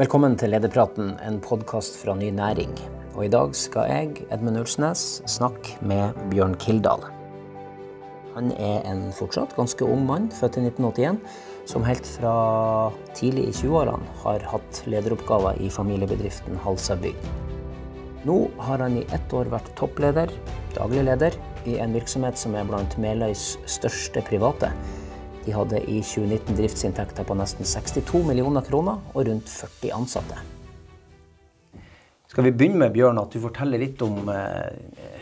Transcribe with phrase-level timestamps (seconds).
[0.00, 2.70] Velkommen til Lederpraten, en podkast fra Ny Næring.
[3.18, 7.02] Og i dag skal jeg, Edmund Ulsnes, snakke med Bjørn Kildahl.
[8.32, 11.18] Han er en fortsatt ganske ung mann, født i 1981,
[11.68, 12.32] som helt fra
[13.12, 17.20] tidlig i 20-årene har hatt lederoppgaver i familiebedriften Halsabygg.
[18.24, 18.38] Nå
[18.70, 20.32] har han i ett år vært toppleder,
[20.78, 21.36] daglig leder,
[21.68, 24.72] i en virksomhet som er blant Meløys største private.
[25.44, 30.40] De hadde i 2019 driftsinntekter på nesten 62 millioner kroner og rundt 40 ansatte.
[32.30, 35.20] Skal vi begynne med Bjørn, at du forteller litt om eh,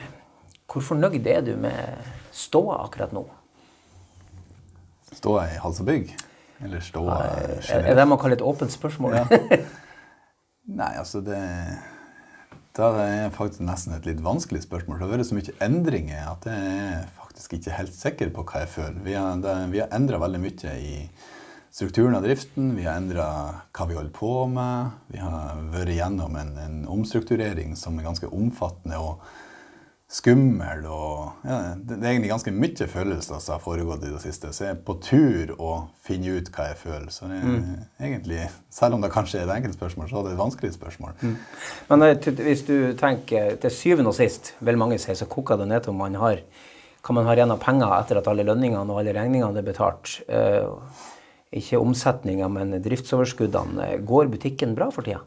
[0.69, 3.23] hvor fornøyd er du med ståa akkurat nå?
[5.17, 6.11] Ståa i hals og bygg?
[6.67, 7.71] Eller ståa generelt?
[7.89, 9.17] Er det man kaller et åpent spørsmål?
[9.17, 9.61] Ja.
[10.83, 11.39] Nei, altså det
[12.77, 14.99] Da er faktisk nesten et litt vanskelig spørsmål.
[15.01, 17.09] Det har vært så mye endringer at det er
[17.39, 19.03] faktisk ikke helt sikker på hva jeg føler.
[19.05, 20.95] Vi har, det, vi har endra veldig mye i
[21.71, 22.73] strukturen av driften.
[22.75, 23.27] Vi har endra
[23.71, 24.97] hva vi holder på med.
[25.13, 29.23] Vi har vært gjennom en, en omstrukturering som er ganske omfattende og
[30.11, 30.83] skummel.
[30.91, 34.51] Og, ja, det, er egentlig ganske mye følelser som har foregått i det siste.
[34.51, 37.11] Så jeg er på tur å finne ut hva jeg føler.
[37.15, 37.69] Så det, mm.
[38.01, 41.15] egentlig, selv om det kanskje er et enkelt spørsmål, så er det et vanskelig spørsmål.
[41.21, 41.37] Mm.
[41.93, 45.69] Men eh, hvis du tenker til syvende og sist, vil mange si, så koker det
[45.71, 46.43] ned til om man har
[47.03, 50.19] hva man har igjen av penger etter at alle lønningene og alle regningene er betalt.
[50.29, 50.69] Eh,
[51.59, 53.91] ikke omsetninga, men driftsoverskuddene.
[54.07, 55.23] Går butikken bra for tida?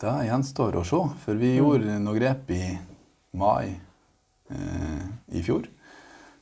[0.00, 1.00] Det gjenstår å se.
[1.24, 2.64] For vi gjorde noe grep i
[3.36, 3.72] mai
[4.52, 5.04] eh,
[5.36, 5.68] i fjor.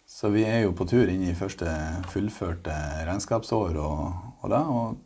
[0.09, 1.69] Så vi er jo på tur inn i første
[2.09, 2.75] fullførte
[3.07, 4.01] regnskapsår og,
[4.41, 4.63] og det.
[4.73, 4.97] Og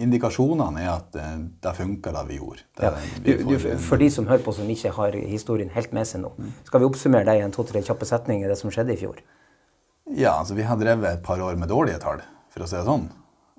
[0.00, 1.26] indikasjonene er at det,
[1.62, 2.64] det funka det vi gjorde.
[2.78, 3.10] Det, ja.
[3.24, 6.32] du, du, for de som hører på som ikke har historien helt med seg nå,
[6.66, 9.22] skal vi oppsummere det i en to-tre kjappe setninger, det som skjedde i fjor?
[10.10, 12.86] Ja, altså vi har drevet et par år med dårlige tall, for å si det
[12.88, 13.08] sånn.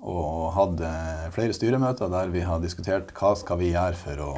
[0.02, 0.88] Og hadde
[1.34, 4.32] flere styremøter der vi har diskutert hva skal vi gjøre for å,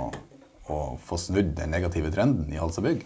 [0.71, 3.03] å få snudd den negative trenden i Halsa Bygg.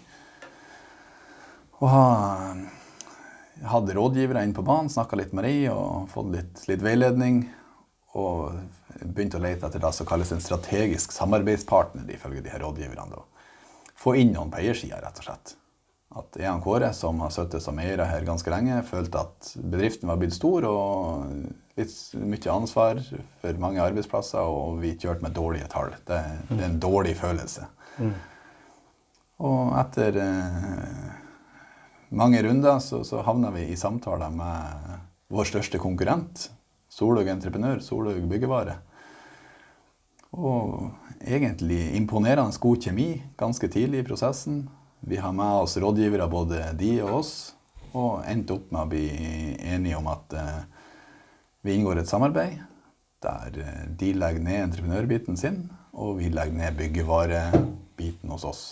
[1.78, 2.06] Og ha,
[3.70, 7.44] hadde rådgivere inn på banen, snakka litt med dem og fått litt, litt veiledning
[8.16, 8.56] og
[9.02, 13.20] begynte å lete etter det som kalles en strategisk samarbeidspartner, ifølge de her rådgiverne.
[13.98, 15.54] Få inn noen på eiersida, rett og slett.
[16.18, 20.16] At Ean Kåre, som har sittet som eier her ganske lenge, følte at bedriften var
[20.20, 21.34] blitt stor og
[21.78, 23.02] litt mye ansvar
[23.42, 25.92] for mange arbeidsplasser, og vi kjørte med dårlige tall.
[26.08, 26.18] Det,
[26.48, 27.68] det er en dårlig følelse.
[28.00, 28.14] Mm.
[29.46, 31.10] Og etter eh,
[32.18, 34.96] mange runder så, så havna vi i samtaler med
[35.28, 36.48] vår største konkurrent,
[36.98, 38.80] Solhaug entreprenør, Solhaug byggevare.
[40.34, 40.90] Og
[41.22, 44.64] egentlig imponerende god kjemi ganske tidlig i prosessen.
[45.00, 47.32] Vi har med oss rådgivere, både de og oss,
[47.94, 49.04] og endte opp med å bli
[49.62, 50.64] enige om at uh,
[51.64, 52.58] vi inngår et samarbeid
[53.22, 55.62] der uh, de legger ned entreprenørbiten sin,
[55.94, 58.64] og vi legger ned byggevarebiten hos oss.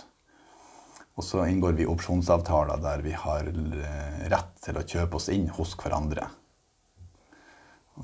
[1.17, 5.47] Og så inngår vi opsjonsavtaler der vi har uh, rett til å kjøpe oss inn
[5.57, 6.27] hos hverandre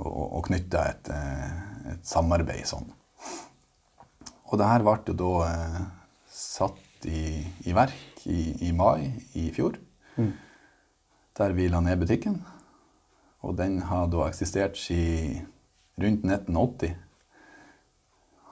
[0.01, 1.51] og, og knytta et, eh,
[1.93, 2.89] et, samarbeid sånn.
[4.53, 5.79] Og det her ble jo da eh,
[6.33, 9.79] satt i, i verk i, i, mai i fjor.
[10.17, 10.33] Mm.
[11.39, 12.43] Der vi la ned butikken.
[13.43, 15.49] Og den har da eksistert siden
[16.01, 16.95] rundt 1980.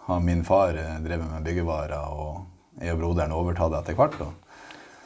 [0.08, 4.20] Har min far eh, drevet med byggevarer, og jeg og broderen overtatt etter hvert.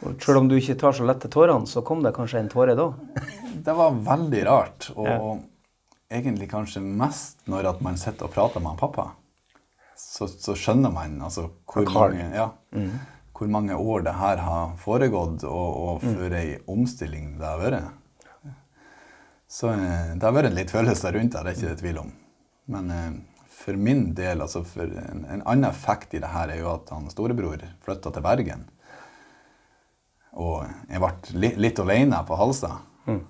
[0.04, 2.50] Og selv om du ikke tar så lett til tårene, så kom det kanskje en
[2.52, 2.90] tåre da?
[3.66, 4.88] det var veldig rart.
[4.94, 5.18] Og ja
[6.14, 9.10] egentlig kanskje mest når at man sitter og prater med pappa.
[9.98, 12.90] Så, så skjønner man altså, hvor, mange, ja, mm.
[13.36, 16.16] hvor, mange, år det her har foregått, og, og mm.
[16.16, 17.92] for ei omstilling det har vært.
[19.50, 22.02] Så eh, det har vært en litt følelse rundt det, det er ikke det tvil
[22.02, 22.10] om.
[22.74, 23.10] Men eh,
[23.54, 26.90] for min del, altså for en, en, annen effekt i det her er jo at
[26.94, 28.66] han storebror flytta til Bergen.
[30.34, 32.72] Og jeg ble li, litt alene på Halsa.
[33.06, 33.22] Mm.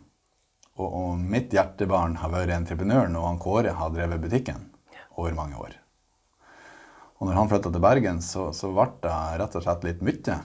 [0.75, 4.65] Og, mitt hjertebarn har vært entreprenøren, og han Kåre har drevet butikken
[5.15, 5.77] over mange år.
[7.21, 10.41] Og når han flytta til Bergen, så, så ble det rett og slett litt mye.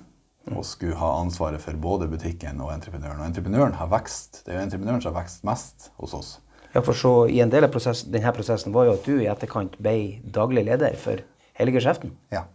[0.49, 3.19] Og skulle ha ansvaret for både butikken og entreprenøren.
[3.19, 4.43] Og entreprenøren har vekst.
[4.45, 6.29] Det er jo entreprenøren som har vekst mest hos oss.
[6.73, 9.27] Ja, for så I en del av prosess, denne prosessen var jo at du i
[9.29, 11.21] etterkant ble daglig leder for
[11.59, 12.13] hele geskjeften.
[12.33, 12.45] Ja.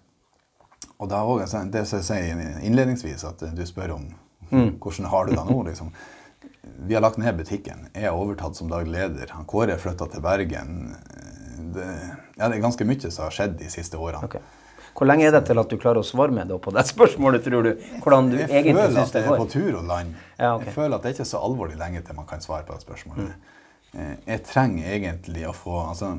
[0.97, 4.07] Og det er også det som jeg sier innledningsvis, at du spør om
[4.51, 4.77] mm.
[4.83, 5.59] hvordan har du det nå.
[5.69, 5.91] liksom
[6.87, 7.89] vi har lagt ned butikken.
[7.95, 9.31] Jeg har overtatt som daglig leder.
[9.37, 10.95] Han Kåre flytta til Bergen.
[11.75, 11.87] Det,
[12.37, 14.27] ja, det er ganske mye som har skjedd de siste årene.
[14.29, 14.43] Okay.
[14.95, 17.43] Hvor lenge er det til at du klarer å svare med det på det spørsmålet,
[17.43, 17.73] tror du?
[18.05, 19.41] Hvordan du jeg egentlig syns det går?
[19.41, 20.15] Jeg føler at jeg er på tur og land.
[20.39, 20.69] Ja, okay.
[20.69, 22.87] Jeg føler at det er ikke så alvorlig lenge til man kan svare på det
[22.87, 23.51] spørsmålet.
[23.95, 24.15] Mm.
[24.27, 26.13] Jeg trenger egentlig å få altså,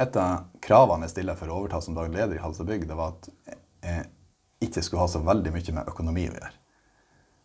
[0.00, 2.96] et av kravene jeg stiller for å overta som daglig leder i Halsa bygg, det
[2.98, 3.30] var at
[3.84, 4.06] jeg
[4.64, 6.52] ikke skulle ha så veldig mye med økonomi å gjøre.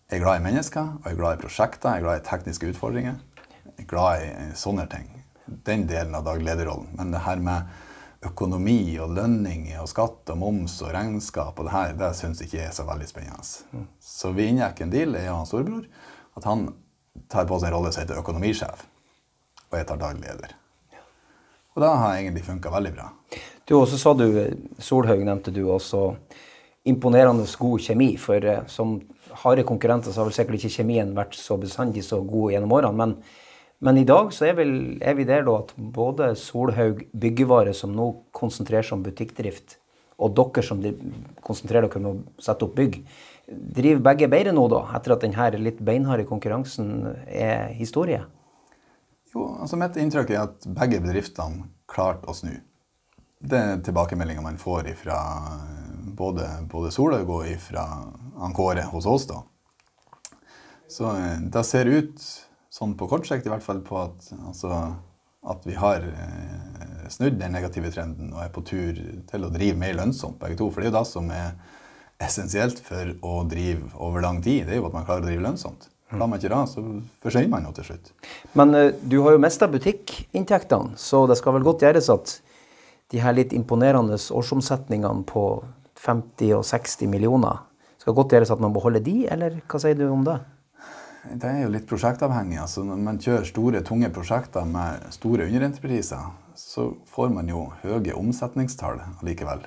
[0.09, 2.25] Jeg er glad i mennesker, og jeg er glad i prosjekter, jeg er glad i
[2.25, 3.19] tekniske utfordringer.
[3.67, 5.11] Jeg er glad i sånne ting.
[5.45, 6.87] Den delen av daglederrollen.
[6.97, 11.75] Men det her med økonomi og lønninger og skatt og moms og regnskap og det
[11.75, 13.85] her, det syns ikke jeg er så veldig spennende.
[14.01, 15.85] Så vi inngikk en deal, jeg og hans storebror,
[16.41, 16.65] at han
[17.29, 18.81] tar på seg en rolle som heter økonomisjef,
[19.69, 20.57] og jeg tar daglig leder.
[21.75, 23.11] Og det har egentlig funka veldig bra.
[23.69, 24.25] Du, også sa du
[24.81, 26.07] Solhaug, nevnte du også.
[26.89, 28.15] Imponerende god kjemi.
[28.17, 28.97] For eh, som
[29.43, 32.97] harde konkurrenter så har vel sikkert ikke kjemien vært så bestandig så god gjennom årene.
[32.99, 33.15] Men,
[33.85, 37.95] men i dag så er, vel, er, vi der da at både Solhaug byggevare, som
[37.95, 39.77] nå konsentrerer seg om butikkdrift,
[40.19, 40.81] og dere som
[41.45, 42.99] konsentrerer dere om å sette opp bygg,
[43.49, 46.91] driver begge bedre nå, da, etter at denne litt beinharde konkurransen
[47.25, 48.21] er historie?
[49.33, 52.55] Jo, altså Mitt inntrykk er at begge bedriftene klarte å snu.
[53.39, 55.19] Det er tilbakemeldinga man får fra
[56.19, 57.85] både, både Solhaug og fra
[58.55, 59.27] Kåre hos oss.
[59.29, 59.43] da.
[60.89, 62.23] Så eh, det ser ut,
[62.73, 64.79] sånn på kort sikt i hvert fall, på at, altså,
[65.49, 68.97] at vi har eh, snudd den negative trenden og er på tur
[69.29, 70.71] til å drive mer lønnsomt, begge to.
[70.71, 71.53] For det er jo det som er
[72.19, 74.65] essensielt for å drive over lang tid.
[74.67, 75.87] Det er jo at man klarer å drive lønnsomt.
[76.09, 76.83] Klarer man ikke det, så
[77.21, 78.11] forsvinner man jo til slutt.
[78.57, 82.39] Men uh, du har jo mista butikkinntektene, så det skal vel godt gjøres at
[83.13, 85.43] de her litt imponerende årsomsetningene på
[86.01, 87.61] 50 og 60 millioner
[87.99, 90.39] skal godt gjøres at man beholder de, eller hva sier du om det?
[91.29, 92.59] Det er jo litt prosjektavhengig.
[92.61, 98.15] altså Når man kjører store, tunge prosjekter med store underentrepriser, så får man jo høye
[98.15, 99.65] omsetningstall likevel.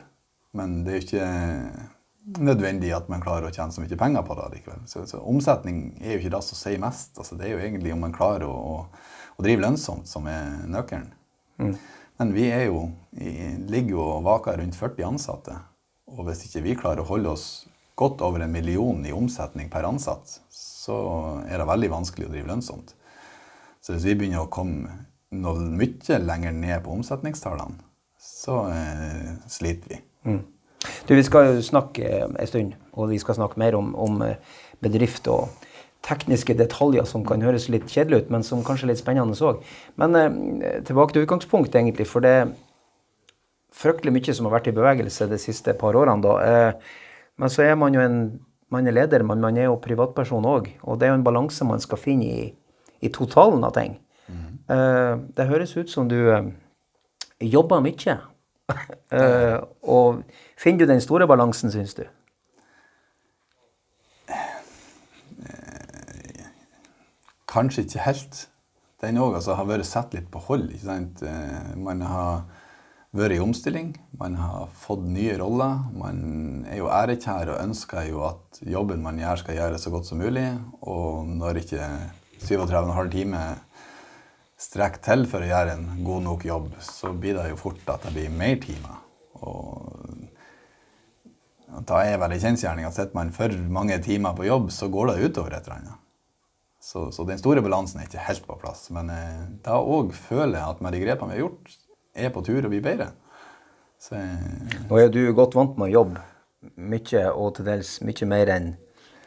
[0.56, 4.36] Men det er jo ikke nødvendig at man klarer å tjene så mye penger på
[4.38, 4.84] det likevel.
[4.88, 7.12] Så, så, omsetning er jo ikke det som sier mest.
[7.18, 10.62] Altså, det er jo egentlig om man klarer å, å, å drive lønnsomt som er
[10.72, 11.10] nøkkelen.
[11.60, 11.74] Mm.
[12.20, 15.58] Men vi er jo, ligger jo og vaker rundt 40 ansatte.
[16.12, 17.46] Og hvis ikke vi klarer å holde oss
[17.98, 20.96] godt over en million i omsetning per ansatt, så
[21.46, 22.94] er det veldig vanskelig å drive lønnsomt.
[23.82, 24.90] Så hvis vi begynner å komme
[25.32, 27.80] noe mye lenger ned på omsetningstallene,
[28.22, 30.00] så eh, sliter vi.
[30.28, 30.42] Mm.
[31.06, 34.38] Du, Vi skal snakke en stund, og vi skal snakke mer om, om eh,
[34.82, 35.48] bedrift og
[36.02, 39.62] tekniske detaljer som kan høres litt kjedelig ut, men som kanskje er litt spennende òg.
[40.00, 42.08] Men eh, tilbake til utgangspunktet, egentlig.
[42.10, 42.52] For det er
[43.72, 46.22] fryktelig mye som har vært i bevegelse de siste par årene.
[46.22, 46.34] da.
[46.42, 46.98] Eh,
[47.40, 48.18] men så er man jo en
[48.72, 50.70] man er leder, men man er jo privatperson òg.
[50.88, 52.46] Og det er jo en balanse man skal finne i,
[53.04, 53.98] i totalen av ting.
[54.32, 54.46] Mm.
[54.70, 56.46] Uh, det høres ut som du uh,
[57.42, 58.16] jobber mye.
[59.12, 59.58] uh,
[59.96, 60.22] og
[60.56, 62.06] finner du den store balansen, syns du?
[67.52, 68.46] Kanskje ikke helt.
[69.04, 70.70] Den òg altså, har vært satt litt på hold.
[70.72, 71.20] ikke sant?
[71.76, 72.46] Man har
[73.12, 73.92] vært i omstilling.
[74.20, 75.82] Man har fått nye roller.
[75.96, 80.08] Man er jo ærekjær og ønsker jo at jobben man gjør, skal gjøres så godt
[80.08, 80.46] som mulig.
[80.80, 81.88] Og når ikke
[82.42, 83.60] 37,5 timer
[84.62, 88.06] strekker til for å gjøre en god nok jobb, så blir det jo fort at
[88.06, 89.00] det blir mer timer.
[89.42, 89.98] Og
[91.88, 95.12] da er vel en kjensgjerning at sitter man for mange timer på jobb, så går
[95.12, 95.98] det utover et eller annet.
[96.82, 98.88] Så, så, den store balansen er ikke helt på plass.
[98.94, 101.76] Men eh, da òg føler jeg at med de grepene vi har gjort,
[102.14, 103.12] er på tur og blir bedre.
[104.02, 106.22] Så, eh, Nå er du godt vant med å jobbe
[106.76, 108.74] mye, og til dels mye mer enn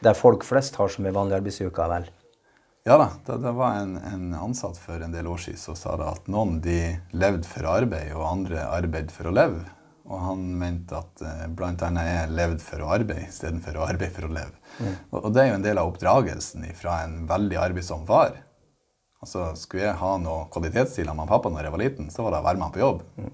[0.04, 2.08] det folk flest har som en vanlig arbeidsuke, vel?
[2.86, 3.08] Ja da.
[3.25, 6.27] Det, det var en, en, ansatt for en del år siden som sa det at
[6.30, 6.80] noen de
[7.18, 9.63] levde for arbeid, og andre arbeid for å leve.
[10.06, 11.74] Og han mente at eh, bl.a.
[11.74, 14.54] jeg levde for å arbeide istedenfor å arbeide for å leve.
[14.77, 14.92] Mm.
[15.10, 18.38] Og, og, det er jo en del av oppdragelsen fra en veldig arbeidsom far.
[19.25, 22.44] Altså, Skulle jeg ha noe kvalitetsstil av pappa når jeg var liten, så var det
[22.44, 23.00] å være med han på jobb.
[23.17, 23.32] Mm.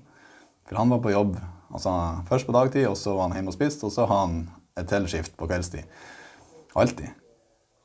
[0.70, 1.34] For han var på jobb
[1.68, 1.96] altså,
[2.30, 4.38] først på dagtid, og så var han hjemme og spiste, og så har han
[4.80, 6.00] et til skift på kveldstid.
[6.80, 7.12] Alltid.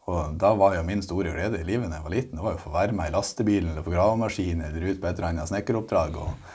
[0.06, 2.54] Og da var jo min store glede i livet da jeg var liten, det var
[2.54, 5.32] jo å få være med i lastebilen eller på gravemaskin eller ut på et eller
[5.32, 6.54] annet snekkeroppdrag og,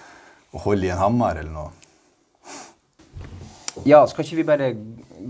[0.55, 1.69] og holde i en hammer eller noe.
[3.87, 4.71] Ja, skal ikke vi bare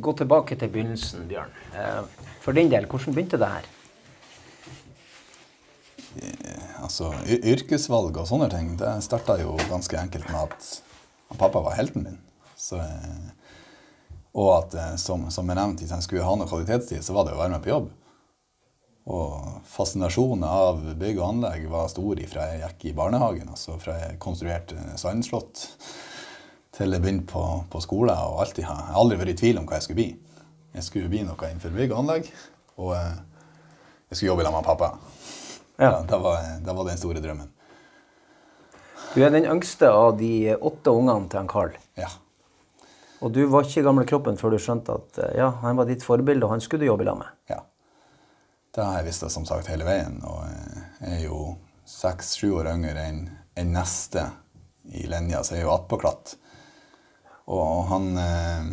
[0.06, 1.54] gå tilbake til begynnelsen, Bjørn?
[1.74, 2.02] Eh,
[2.46, 3.70] for din del, hvordan begynte det her?
[6.22, 11.78] Eh, altså, Yrkesvalg og sånne ting det starta jo ganske enkelt med at pappa var
[11.80, 12.20] helten min.
[12.60, 13.32] Så, eh,
[14.36, 17.34] og at, som, som jeg nevnte, hvis jeg skulle ha noe kvalitetstid, så var det
[17.36, 17.90] å være med på jobb.
[19.12, 23.50] Og fascinasjonen av bygg og anlegg var stor fra jeg gikk i barnehagen.
[23.50, 25.66] altså Fra jeg konstruerte sandslott
[26.76, 28.14] til jeg begynte på, på skole.
[28.14, 30.10] og alltid, Jeg har aldri vært i tvil om hva jeg skulle bli.
[30.76, 32.30] Jeg skulle bli noe innenfor bygg og anlegg,
[32.80, 33.16] og eh,
[34.12, 35.41] jeg skulle jobbe sammen med pappa.
[35.82, 35.96] Ja.
[36.08, 37.50] Det, var, det var den store drømmen.
[39.12, 41.74] Du er den yngste av de åtte ungene til han Carl.
[42.00, 42.12] Ja.
[43.22, 45.90] Og du var ikke i gamle kroppen før du skjønte at eh, ja, han var
[45.90, 47.36] ditt forbilde, og han skulle du jobbe lag med.
[47.52, 47.60] ja.
[48.72, 50.22] Det har jeg visst som sagt hele veien.
[50.24, 50.46] Og
[51.02, 51.40] jeg er jo
[51.84, 53.26] seks-sju år yngre enn
[53.60, 54.24] en neste
[54.96, 56.38] i linja, så jeg er jo attpåklatt.
[57.52, 58.70] Og han eh,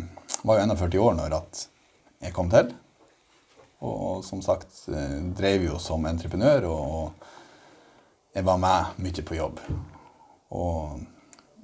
[0.47, 2.71] var jo 41 år når jeg kom til.
[3.79, 7.27] Og, som sagt eh, drev jo som entreprenør, og,
[8.33, 9.59] jeg var med mye på jobb.
[10.53, 10.99] Og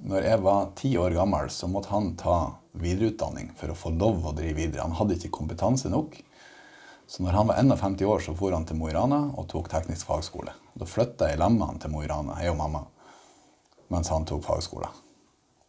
[0.06, 2.38] når jeg var ti år gammel, så måtte han ta
[2.76, 4.84] videreutdanning for å få lov å drive videre.
[4.84, 6.18] Han hadde ikke kompetanse nok.
[7.06, 9.70] Så når han var 51 år, så for han til Mo i Rana og tok
[9.70, 10.52] teknisk fagskole.
[10.74, 12.82] Da flytta jeg han til Mo i Rana, jeg og mamma,
[13.94, 14.90] mens han tok fagskole.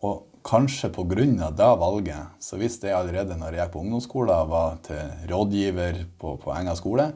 [0.02, 1.52] Og kanskje pga.
[1.52, 6.38] det valget, så visste jeg allerede når jeg gikk på ungdomsskolen var til rådgiver på,
[6.38, 7.12] på Enga skole,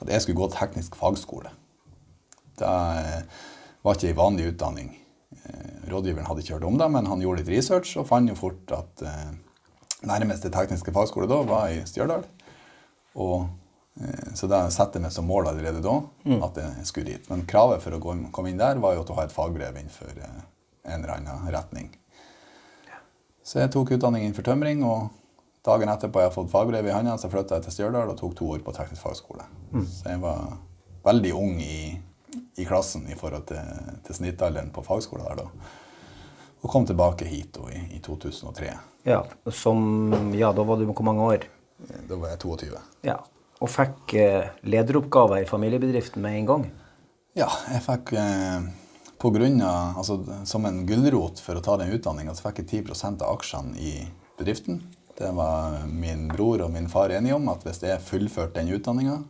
[0.00, 1.50] at jeg skulle gå teknisk fagskole.
[2.60, 3.22] Det eh,
[3.82, 4.90] var ikke ei vanlig utdanning.
[5.34, 8.38] Eh, Rådgiveren hadde ikke hørt om det, men han gjorde litt research og fant jo
[8.38, 9.32] fort at eh,
[10.06, 12.24] nærmeste tekniske fagskole da var i Stjørdal.
[13.20, 13.50] Og,
[14.38, 15.96] så da satte jeg meg som mål allerede da
[16.46, 17.26] at jeg skulle dit.
[17.28, 20.14] Men kravet for å komme inn der var jo at du har et fagbrev innenfor
[20.14, 21.90] en eller annen retning.
[23.50, 25.08] Så jeg tok utdanning innenfor tømring, og
[25.66, 28.36] dagen etterpå jeg har fått fagbrev i hånda, så flytta jeg til Stjørdal og tok
[28.38, 29.46] to år på teknisk fagskole.
[29.90, 30.52] Så jeg var
[31.08, 31.96] veldig ung i,
[32.62, 35.72] i klassen i forhold til, til snittalderen på fagskolen der da.
[36.60, 38.70] Og kom tilbake hit da, i, i 2003.
[39.08, 39.82] Ja, som,
[40.36, 41.48] ja, da var du hvor mange år?
[42.06, 42.82] Da var jeg 22.
[43.08, 43.16] Ja,
[43.58, 46.68] og fikk eh, lederoppgaver i familiebedriften med en gang.
[47.38, 48.68] Ja, jeg fikk eh,
[49.20, 52.86] på grunn av, altså, Som en gulrot for å ta den utdanninga, så fikk jeg
[52.88, 53.92] 10 av aksjene i
[54.38, 54.80] bedriften.
[55.18, 59.20] Det var min bror og min far enige om, at hvis jeg fullførte den utdanninga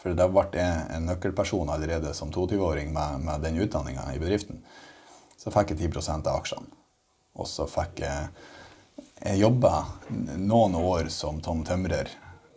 [0.00, 4.62] For da ble jeg en nøkkelperson allerede som 22-åring med, med den utdanninga i bedriften.
[5.36, 6.70] Så fikk jeg 10 av aksjene.
[7.36, 8.30] Og så fikk jeg
[9.20, 9.84] Jeg jobba
[10.38, 12.08] noen år som Tom Tømrer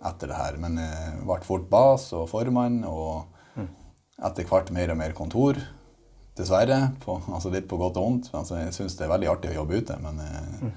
[0.03, 3.25] etter det her, men jeg ble fort bas og formann, og
[4.23, 5.59] etter hvert mer og mer kontor.
[6.37, 6.79] Dessverre.
[7.03, 8.29] På, altså litt på godt og vondt.
[8.33, 10.67] Altså jeg syns det er veldig artig å jobbe ute, men eh,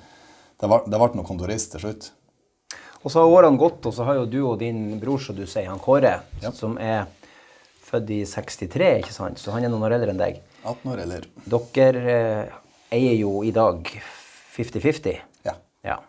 [0.60, 2.10] det ble, det ble noe kontorist til slutt.
[3.06, 5.44] Og så har årene gått, og så har jo du og din bror, som du
[5.46, 6.50] sier, han Kåre, Ja.
[6.52, 7.06] som er
[7.86, 9.38] født i 63, ikke sant?
[9.38, 10.40] Så han er noen år eldre enn deg.
[10.66, 11.28] 18 år, eller?
[11.46, 12.56] Dere eh,
[12.96, 13.86] eier jo i dag
[14.56, 15.20] 50-50.
[15.46, 15.54] Ja.
[15.86, 16.00] Ja.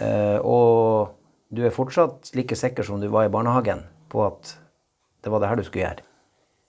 [0.00, 1.12] Eh, og
[1.52, 4.54] du er fortsatt like sikker som du var i barnehagen på at
[5.22, 6.06] det var det her du skulle gjøre.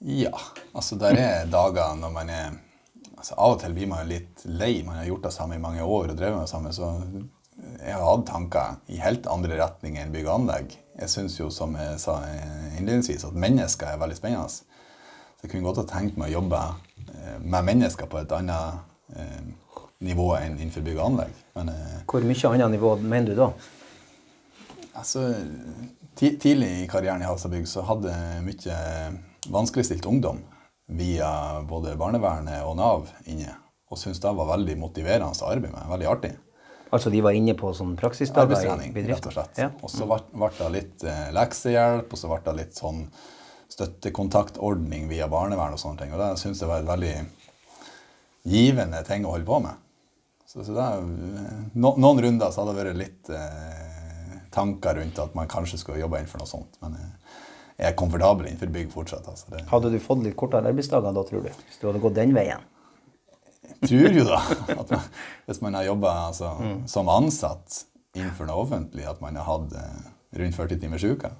[0.03, 0.33] Ja.
[0.73, 2.49] Altså, der er dager når man er
[3.17, 4.83] altså, Av og til blir man jo litt lei.
[4.83, 6.73] Man har gjort det samme i mange år og drevet med det samme.
[6.75, 6.89] Så
[7.79, 10.75] jeg har hatt tanker i helt andre retninger enn bygg og anlegg.
[10.99, 12.19] Jeg syns jo, som jeg sa
[12.77, 14.49] innledningsvis, at mennesker er veldig spennende.
[14.51, 16.59] Så jeg kunne godt ha tenkt meg å jobbe
[17.13, 19.41] eh, med mennesker på et annet eh,
[20.03, 21.41] nivå enn innenfor bygg og anlegg.
[21.57, 23.51] Men eh, Hvor mye annet nivå mener du da?
[24.93, 25.31] Altså,
[26.13, 28.75] Tidlig i karrieren i Halsabygg så hadde jeg mye
[29.51, 30.39] vanskeligstilt ungdom
[30.87, 33.55] via både barnevernet og Nav inne.
[33.91, 35.89] Og syntes det var veldig motiverende å arbeide med.
[35.91, 36.31] Veldig artig.
[36.93, 39.07] Altså de var inne på sånn praksisdager i bedriften?
[39.09, 39.57] rett og slett.
[39.61, 39.69] Ja.
[39.81, 43.07] Og så ble det litt eh, leksehjelp, og så ble det litt sånn
[43.73, 46.13] støttekontaktordning via barnevern og sånne ting.
[46.13, 47.13] Og det syns jeg var et veldig
[48.53, 49.79] givende ting å holde på med.
[50.45, 55.21] Så, så det, er- no, noen runder så hadde det vært litt eh, tanker rundt
[55.23, 56.77] at man kanskje skulle jobbe innenfor noe sånt.
[56.83, 57.39] Men eh,
[57.87, 59.27] er komfortabel innenfor bygg fortsatt.
[59.29, 59.49] Altså.
[59.53, 61.49] Det, Hadde du fått litt kortere arbeidsdager da, tror du?
[61.49, 62.63] Hvis du hadde gått den veien?
[63.63, 64.39] Jeg tror jo da
[64.75, 65.09] at man,
[65.47, 66.51] hvis man har jobba altså,
[66.91, 67.83] som ansatt
[68.15, 70.07] innenfor det offentlige, at man har hatt eh,
[70.39, 71.31] rundt 40 timers uke.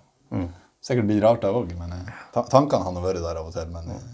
[0.83, 3.69] Sikkert blitt rart, det òg, men eh, ta tankene hadde vært der av og til.
[3.71, 4.07] Men eh,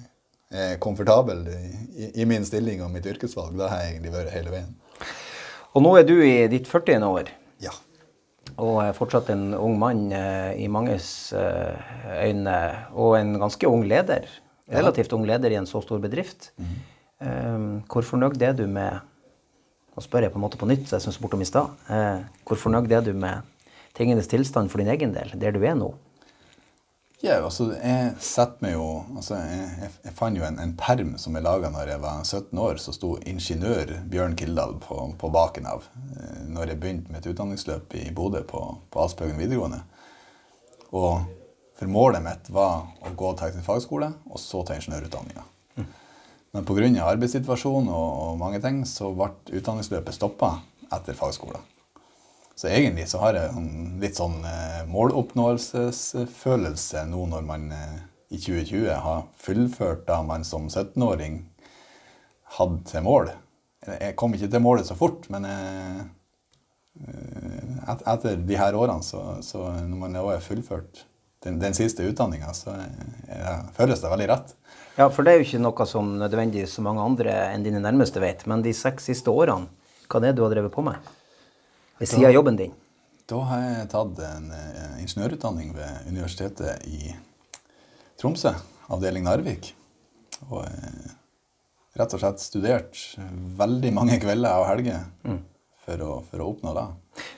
[0.50, 1.60] jeg er komfortabel i,
[1.96, 3.56] i, i min stilling og mitt yrkesvalg.
[3.58, 4.76] Det har jeg egentlig vært hele veien.
[5.78, 7.06] Og nå er du i ditt 40.
[7.06, 7.32] år.
[8.60, 11.80] Og er fortsatt en ung mann eh, i manges eh,
[12.28, 12.56] øyne,
[12.94, 14.28] og en ganske ung leder.
[14.70, 16.52] Relativt ung leder i en så stor bedrift.
[16.58, 17.84] Mm.
[17.92, 19.02] hvor fornøyd er du med
[20.00, 21.72] Nå spør jeg på en måte på nytt, så jeg syns bortom om i stad.
[21.92, 23.42] Eh, hvor fornøyd er du med
[23.98, 25.90] tingenes tilstand for din egen del, der du er nå?
[27.20, 28.84] Ja, altså, jeg setter meg jo
[29.18, 32.62] altså, jeg, jeg, fant jo en, en perm som jeg laga når jeg var 17
[32.64, 35.84] år, som sto ingeniør Bjørn Kildahl på, på baken av
[36.16, 39.82] eh, når jeg begynte mitt utdanningsløp i Bodø på, på Aspehaugen videregående.
[40.96, 41.28] Og
[41.80, 45.44] for målet mitt var å gå teknisk fagskole, og så ta ingeniørutdanninga.
[46.56, 46.88] Men pga.
[47.06, 50.56] arbeidssituasjonen og, og mange ting, så ble utdanningsløpet stoppa
[50.96, 51.62] etter fagskole.
[52.60, 53.62] Så egentlig så har jeg
[54.02, 58.04] litt sånn eh, måloppnåelsesfølelse nå når man eh,
[58.36, 61.48] i 2020 har fullført da man som 17-åring
[62.58, 63.30] hadde til mål.
[63.88, 66.04] Jeg kom ikke til målet så fort, men eh,
[67.00, 71.08] et, etter de her årene, så, så når man har fullført
[71.46, 74.52] den, den siste utdanninga, så jeg, føles det veldig rett.
[74.98, 78.20] Ja, for det er jo ikke noe som nødvendigvis så mange andre enn dine nærmeste
[78.20, 78.44] vet.
[78.52, 79.72] Men de seks siste årene,
[80.12, 81.00] hva er det du har drevet på med?
[82.00, 82.72] Ved siden av jobben din?
[83.28, 87.12] Da har jeg tatt en uh, ingeniørutdanning ved Universitetet i
[88.20, 88.54] Tromsø,
[88.88, 89.74] avdeling Narvik.
[90.48, 91.12] Og uh,
[92.00, 93.04] rett og slett studert
[93.60, 95.42] veldig mange kvelder og helger mm.
[95.84, 96.88] for, å, for, å, oppnå det.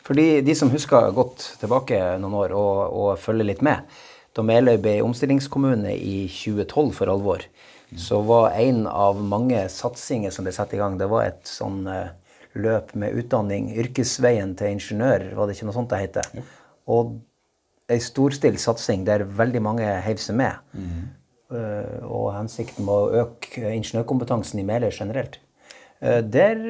[0.06, 3.90] For de, de, som husker godt tilbake noen år og, og følger litt med,
[4.38, 7.50] da Meløy ble omstillingskommune i 2012 for alvor,
[7.98, 11.82] så var en av mange satsinger som ble satt i gang, det var et sånn
[11.90, 12.14] uh,
[12.60, 13.72] løp med utdanning.
[13.80, 16.32] Yrkesveien til ingeniør, var det ikke noe sånt det heter?
[16.36, 16.44] Ja.
[16.92, 17.20] Og
[17.92, 20.60] ei storstilt satsing der veldig mange heiv seg med.
[20.74, 21.08] Mm.
[21.52, 25.40] Uh, og hensikten var å øke ingeniørkompetansen i Meløy generelt.
[26.00, 26.62] Uh, der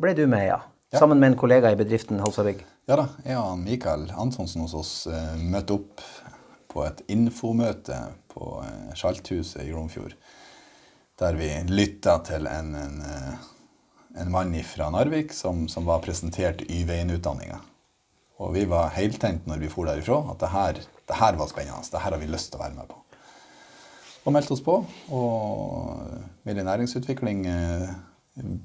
[0.00, 0.62] ble du med, ja.
[0.92, 1.00] ja.
[1.00, 2.64] Sammen med en kollega i bedriften Halsabygg.
[2.88, 3.08] Ja da.
[3.24, 4.94] Jeg og Mikael Antonsen hos oss
[5.40, 6.02] møtte opp
[6.72, 7.96] på et infomøte
[8.32, 8.58] på
[8.98, 10.16] Skjalthuset i Glomfjord.
[11.20, 12.96] Der vi lytta til en, en,
[14.14, 17.58] en mann fra Narvik som, som var presentert Y-veien-utdanninga.
[18.42, 20.72] Og vi var heltent når vi for derifra, at det her,
[21.08, 21.90] det her var spennende.
[21.90, 22.96] Det her har vi lyst til å være med på.
[24.24, 24.74] Og meldte oss på.
[25.14, 25.30] Og
[26.48, 27.88] Miljø næringsutvikling eh,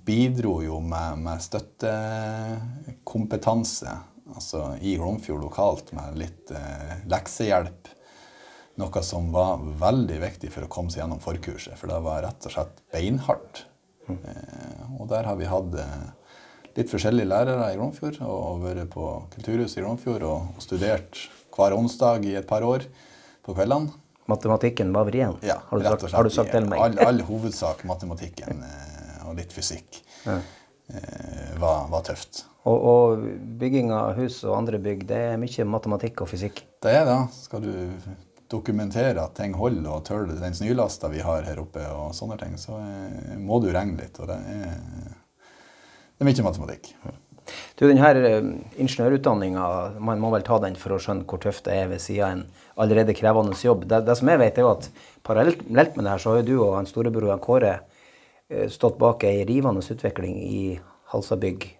[0.08, 3.92] bidro jo med, med støttekompetanse
[4.30, 7.82] altså i Glomfjord lokalt med litt eh, leksehjelp
[8.80, 12.48] noe som var veldig viktig for å komme seg gjennom forkurset, for det var rett
[12.48, 13.66] og slett beinhardt.
[14.18, 16.34] Eh, og der har vi hatt eh,
[16.78, 21.26] litt forskjellige lærere i Glomfjord, og vært på Kulturhuset i Glomfjord og studert
[21.56, 22.86] hver onsdag i et par år
[23.46, 23.92] på kveldene.
[24.30, 25.34] Matematikken var vrien?
[25.42, 26.80] Ja, har, du sagt, har du sagt til meg?
[26.84, 30.38] All, all hovedsak matematikken eh, og litt fysikk ja.
[31.60, 32.44] var, var, tøft.
[32.70, 33.28] Og, og,
[33.60, 36.62] bygging av hus og andre bygg, det er mye matematikk og fysikk?
[36.84, 37.20] Det er det.
[37.36, 37.74] Skal du
[38.50, 42.56] dokumentere at ting holder og tåler den snølasta vi har her oppe, og sånne ting,
[42.58, 44.18] så eh, må du regne litt.
[44.20, 44.78] Og det er,
[46.18, 46.94] det er mye matematikk.
[47.78, 48.50] Du, denne eh,
[48.82, 49.68] ingeniørutdanninga,
[50.06, 52.36] man må vel ta den for å skjønne hvor tøft det er ved siden av
[52.38, 52.44] en
[52.86, 53.86] allerede krevende jobb.
[53.90, 54.90] Det, det, som jeg vet, er jo at
[55.26, 57.76] parallelt med det her, så har jo du og han storebror Kåre
[58.50, 60.64] eh, stått bak ei rivende utvikling i
[61.14, 61.76] Halsabygg.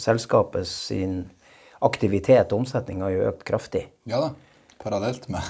[0.00, 1.26] Selskapet sin
[1.84, 3.82] aktivitet og omsetning har jo økt kraftig.
[4.08, 4.30] Ja da,
[4.80, 5.44] parallelt med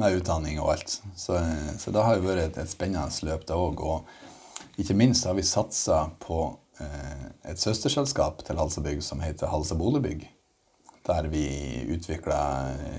[0.00, 0.98] med utdanning og alt.
[1.16, 1.38] Så,
[1.78, 3.82] så det har jo vært et, et spennende løp, det òg.
[3.82, 6.46] Og ikke minst har vi satsa på
[6.82, 10.26] eh, et søsterselskap til Halsabygg som heter Halsa Boligbygg.
[11.04, 11.46] Der vi
[11.92, 12.38] utvikla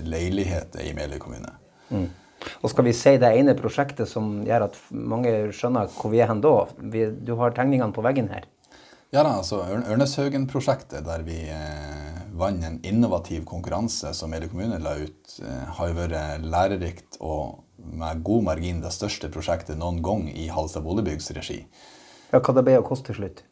[0.05, 1.55] leiligheter i Meløy kommune.
[1.89, 2.10] Mm.
[2.62, 6.29] Og skal vi si det ene prosjektet som gjør at mange skjønner hvor vi er
[6.29, 6.53] hen da?
[6.93, 8.45] Vi, du har tegningene på veggen her.
[9.15, 14.97] Ja da, altså Ørneshaugen-prosjektet, der vi eh, vant en innovativ konkurranse som Meløy kommune la
[14.99, 17.62] ut, eh, har vært lærerikt og
[17.95, 21.62] med god margin det største prosjektet noen gang i Halstad Boligbyggs regi.
[22.34, 23.43] Ja, Hva det ble å koste til slutt?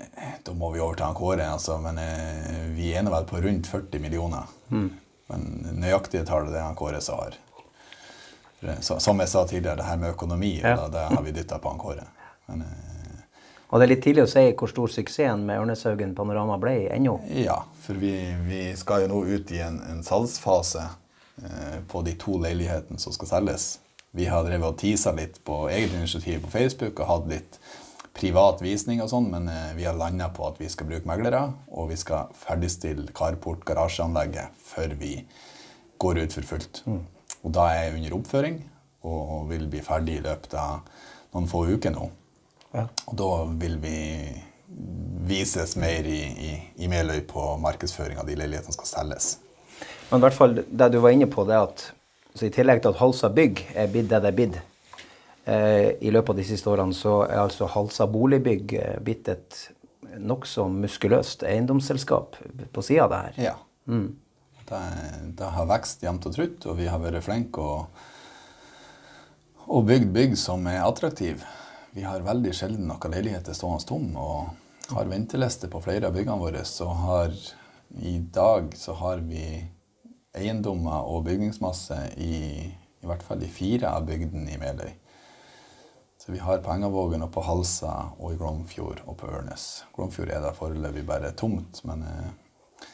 [0.00, 3.68] Eh, da må vi over til Kåre, altså, men eh, vi er vel på rundt
[3.68, 4.48] 40 millioner.
[4.72, 4.88] Mm.
[5.32, 5.46] Men
[5.82, 7.36] nøyaktige tall det han Kåre sa her.
[8.80, 10.78] Som jeg sa tidligere, det her med økonomi, ja.
[10.78, 12.08] da, det har vi dytta på Kåre.
[12.48, 12.91] Men, eh,
[13.72, 17.14] og det er litt tidlig å si hvor stor suksessen med Ørneshaugen Panorama ble ennå?
[17.40, 18.12] Ja, for vi,
[18.44, 20.82] vi, skal jo nå ut i en, en salgsfase
[21.40, 23.70] eh, på de to leilighetene som skal selges.
[24.12, 27.56] Vi har drevet og tisa litt på eget initiativ på Facebook og hatt litt
[28.12, 31.46] privat visning og sånn, men eh, vi har landa på at vi skal bruke meglere,
[31.72, 35.14] og vi skal ferdigstille carport, garasjeanlegget, før vi
[35.96, 36.84] går ut for fullt.
[36.84, 37.04] Mm.
[37.40, 38.64] Og da er jeg under oppføring
[39.08, 40.84] og vil bli ferdig i løpet av
[41.32, 42.12] noen få uker nå.
[42.72, 43.30] Og da
[43.60, 43.98] vil vi
[45.28, 46.52] vises mer i, i,
[46.84, 49.34] i Meløy på markedsføring av de leilighetene som skal selges.
[50.10, 51.84] Men i hvert fall det du var inne på, det at
[52.40, 54.58] i tillegg til at Halsa bygg er blitt det det er blitt
[55.44, 59.60] eh, i løpet av de siste årene, så er altså Halsa boligbygg eh, blitt et
[60.18, 62.36] nokså muskuløst eiendomsselskap
[62.72, 63.40] på sida av det her.
[63.50, 63.54] Ja.
[63.86, 64.08] Mm.
[64.68, 64.80] Det,
[65.38, 68.04] det, har vokst jevnt og trutt, og vi har vært flinke og,
[69.68, 71.44] og bygd bygg som er attraktive.
[71.92, 76.40] Vi har veldig sjelden noen leiligheter stående tom, og har venteliste på flere av byggene
[76.40, 76.64] våre.
[76.64, 77.34] Så har
[78.00, 79.44] i dag så har vi
[80.32, 82.38] eiendommer og bygningsmasse i
[83.02, 84.90] i hvert fall i fire av bygdene i Meløy.
[86.22, 89.82] Så vi har på Engavågen og på Halsa og i Glomfjord og på Ørnes.
[89.96, 92.84] Glomfjord er da foreløpig bare tomt, men eh,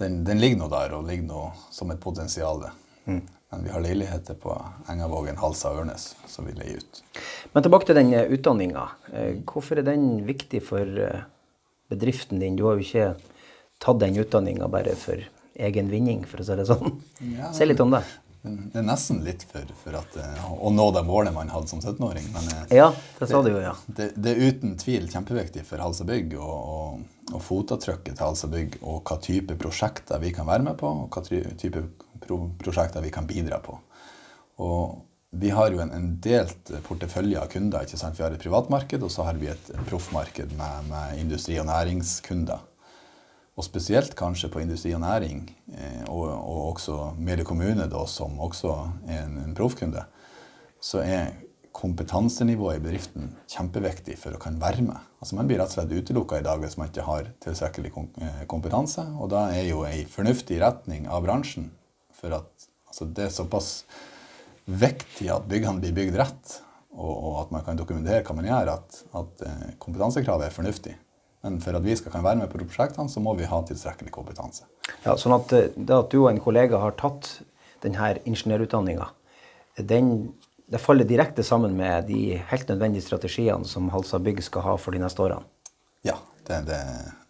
[0.00, 2.64] den, den, ligger nå der og ligger nå som et potensial.
[3.04, 3.20] Mm.
[3.50, 4.54] Men vi har leiligheter på
[4.92, 7.00] Engavågen, Halsa og Ørnes som vi leier ut.
[7.52, 8.84] Men tilbake til den utdanninga.
[9.50, 11.24] Hvorfor er den viktig for eh,
[11.90, 12.54] bedriften din?
[12.56, 13.08] Du har jo ikke
[13.82, 15.18] tatt den utdanninga bare for
[15.60, 17.00] egen vinning, for å si det sånn.
[17.36, 18.04] Ja, Si litt om det.
[18.40, 21.82] Det er nesten litt for, for at, eh, å nå det målet man hadde som
[21.82, 22.30] 17-åring.
[22.32, 22.86] Men eh, Ja,
[23.18, 23.74] det sa du jo, ja.
[23.98, 28.48] det, det er uten tvil kjempeviktig for Halsa Bygg og, og, og fotavtrykket til Halsa
[28.54, 31.82] Bygg og hva type prosjekter vi kan være med på, og hva ty- type
[32.22, 33.78] pro prosjekter vi kan bidra på.
[34.60, 37.86] Og vi har jo en, en delt portefølje av kunder.
[37.86, 38.18] ikke sant?
[38.18, 42.66] Vi har et privatmarked, og så har vi et proffmarked med, med industri- og næringskunder.
[43.58, 48.38] Og spesielt kanskje på industri og næring, eh, og, og også Meløy kommune, da, som
[48.40, 48.74] også
[49.06, 50.02] er en, en proffkunde,
[50.80, 51.34] så er
[51.76, 54.98] kompetansenivået i bedriften kjempeviktig for å kunne være med.
[55.22, 58.40] Altså Man blir rett og slett utelukka i dag hvis man ikke har tilstrekkelig eh,
[58.50, 59.04] kompetanse.
[59.20, 61.70] Og da er jo ei fornuftig retning av bransjen
[62.20, 63.70] for at altså det er såpass
[64.70, 66.56] viktig at byggene blir bygd rett,
[66.94, 70.96] og, og at man kan dokumentere hva man gjør, at, at eh, kompetansekravet er fornuftig.
[71.44, 74.12] Men for at vi skal kan være med på prosjektene, så må vi ha tilstrekkelig
[74.12, 74.66] kompetanse.
[75.06, 77.38] ja sånn at eh, det at du og en kollega har tatt
[77.84, 79.08] denne ingeniørutdanninga,
[79.88, 80.10] den,
[80.68, 84.92] det faller direkte sammen med de helt nødvendige strategiene som Halsa Bygg skal ha for
[84.92, 85.46] de neste årene.
[86.04, 86.80] Ja, det, det,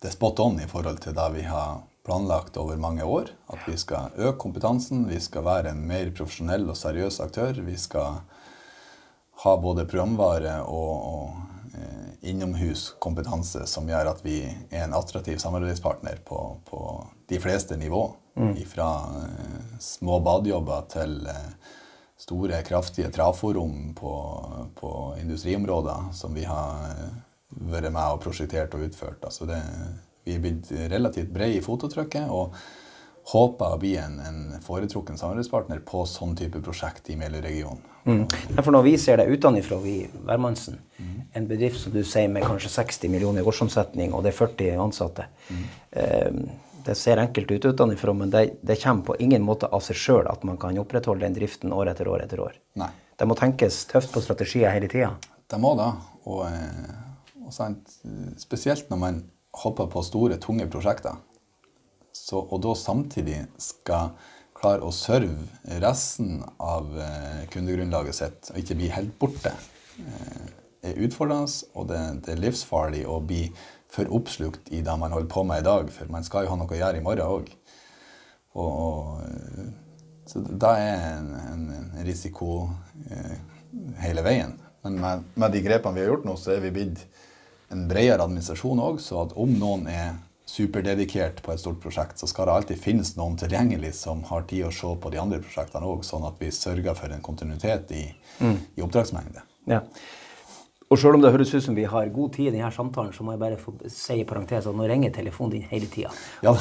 [0.02, 3.30] det er spot on i forhold til det vi har planlagt over mange år.
[3.54, 7.62] At vi skal øke kompetansen, vi skal være en mer profesjonell og seriøs aktør.
[7.62, 8.18] Vi skal
[9.44, 16.18] ha både programvare og, og eh, innomhuskompetanse som gjør at vi er en attraktiv samarbeidspartner
[16.26, 16.82] på, på
[17.30, 18.08] de fleste nivå.
[18.66, 18.90] Fra
[19.22, 21.48] eh, små badejobber til eh,
[22.20, 24.12] store, kraftige traforom på,
[24.80, 27.18] på industriområder som vi har eh,
[27.70, 29.22] vært med og prosjektert og utført.
[29.24, 29.62] Altså det,
[30.24, 32.56] vi er blitt relativt brede i fototrykket og
[33.30, 37.84] håper å bli en, en foretrukken samarbeidspartner på sånn type prosjekt i Meløy-regionen.
[38.08, 38.22] Mm.
[38.62, 39.94] For når vi ser deg utenfra, vi
[40.26, 40.78] Værmannsen,
[41.36, 44.80] en bedrift som du sier med kanskje 60 millioner i årsomsetning, og det er 40
[44.86, 45.26] ansatte
[45.90, 46.32] eh,
[46.80, 50.30] Det ser enkelt ut utenfra, men det, det kommer på ingen måte av seg sjøl
[50.30, 52.56] at man kan opprettholde den driften år etter år etter år.
[52.80, 52.88] Nei.
[53.20, 55.12] Det må tenkes tøft på strategier hele tida.
[55.50, 55.90] Det må da.
[56.24, 57.98] Og, eh, og sant,
[58.40, 59.20] spesielt når man
[59.62, 61.18] hopper på store, tunge prosjekter.
[62.12, 64.14] Så, og da samtidig skal
[64.60, 69.52] klare å serve resten av eh, kundegrunnlaget sitt og ikke bli helt borte,
[70.02, 70.48] eh,
[70.90, 71.70] er utfordrende.
[71.74, 73.46] Og det, det er livsfarlig å bli
[73.90, 76.58] for oppslukt i det man holder på med i dag, for man skal jo ha
[76.60, 77.54] noe å gjøre i morgen òg.
[80.30, 82.68] Så det er en, en risiko
[83.10, 83.38] eh,
[84.04, 84.54] hele veien.
[84.84, 87.02] Men med, med de grepene vi har gjort nå, så er vi blitt
[87.70, 90.16] en bredere administrasjon òg, så at om noen er
[90.50, 94.66] superdedikert på et stort prosjekt, så skal det alltid finnes noen tilgjengelig som har tid
[94.66, 98.08] å se på de andre prosjektene òg, sånn at vi sørger for en kontinuitet i,
[98.42, 99.44] i oppdragsmengde.
[99.70, 99.84] Ja.
[100.90, 103.22] Og sjøl om det høres ut som vi har god tid i denne samtalen, så
[103.22, 106.10] må jeg bare få si i parentes at nå ringer telefonen din hele tida.
[106.42, 106.56] Ja.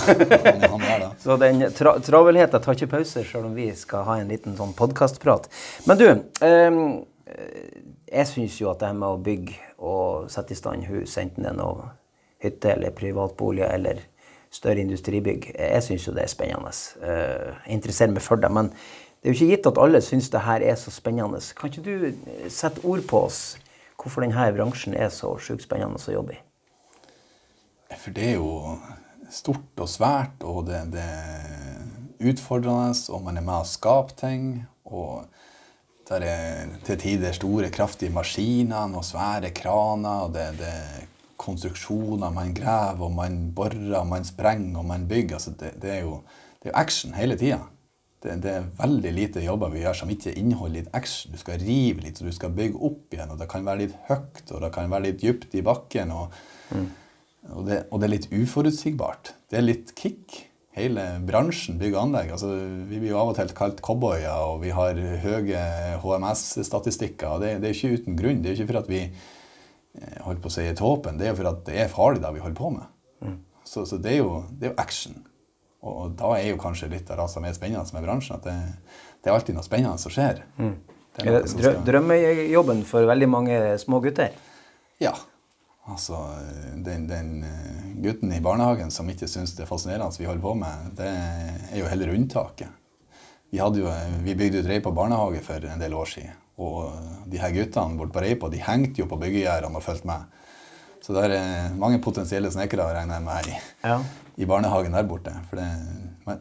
[1.23, 4.75] Så den tra travelheten tar ikke pause, sjøl om vi skal ha en liten sånn
[4.77, 5.49] podkastprat.
[5.89, 6.05] Men du,
[6.45, 6.83] ehm,
[8.11, 11.45] jeg syns jo at det her med å bygge og sette i stand hus, enten
[11.45, 11.91] det er noe
[12.43, 14.01] hytte eller privatboliger eller
[14.51, 16.73] større industribygg, jeg syns jo det er spennende.
[17.03, 18.49] Eh, Jeg interesserer meg for det.
[18.51, 21.41] Men det er jo ikke gitt at alle syns det her er så spennende.
[21.55, 23.57] Kan ikke du eh, sette ord på oss
[23.99, 26.41] hvorfor denne bransjen er så sjukt spennende å jobbe i?
[27.99, 28.77] For det er jo
[29.33, 34.45] stort og svært, og det, det er utfordrende, og man er med å skape ting.
[34.85, 35.27] Og
[36.09, 40.25] der er til tider store, kraftige maskiner og svære kraner.
[40.25, 45.07] og det, det er konstruksjoner, man graver, og man borer, og man sprenger og man
[45.07, 45.35] bygger.
[45.35, 46.21] Altså det, det, er jo,
[46.59, 47.59] det er jo action hele tida.
[48.23, 51.31] Det, det er veldig lite jobber vi gjør som ikke inneholder litt action.
[51.31, 53.95] Du skal rive litt, og du skal bygge opp igjen, og det kan være litt
[54.09, 56.11] høyt, og det kan være litt dypt i bakken.
[56.11, 56.33] og
[57.49, 59.33] og det, og det er litt uforutsigbart.
[59.49, 60.48] Det er litt kick.
[60.79, 62.31] Hele bransjen bygg og anlegg.
[62.35, 62.49] Altså,
[62.89, 65.63] vi blir jo av og til kalt cowboyer, og vi har høye
[66.03, 67.27] HMS-statistikker.
[67.35, 68.41] og det, det er ikke uten grunn.
[68.43, 71.35] Det er ikke for at vi eh, holdt på å si er tåpen, det er
[71.37, 72.87] for at det er farlig det vi holder på med.
[73.69, 75.17] Så, så det, er jo, det er jo action.
[75.83, 78.47] Og, og da er jo kanskje litt av det som er spennende med bransjen, at
[78.47, 78.55] det,
[79.21, 80.41] det er alltid noe spennende som skjer.
[80.57, 84.33] Det er Er det skal- drømmejobben for veldig mange små gutter?
[85.03, 85.13] Ja.
[85.89, 86.17] Altså,
[86.85, 90.53] den, den eh, gutten i barnehagen som ikke syns det er fascinerende vi holder på
[90.59, 92.69] med, det er jo heller unntaket.
[93.49, 93.89] Vi, jo,
[94.21, 96.35] vi bygde ut Reipa barnehage for en del år siden.
[96.59, 96.91] Og
[97.31, 100.27] de her guttene borte på Reipa de hengte jo på byggegjerdene og fulgte med.
[101.01, 103.97] Så det er mange potensielle snekkere, regner jeg med, i, Ja.
[104.37, 105.33] i barnehagen der borte.
[105.49, 105.69] For det,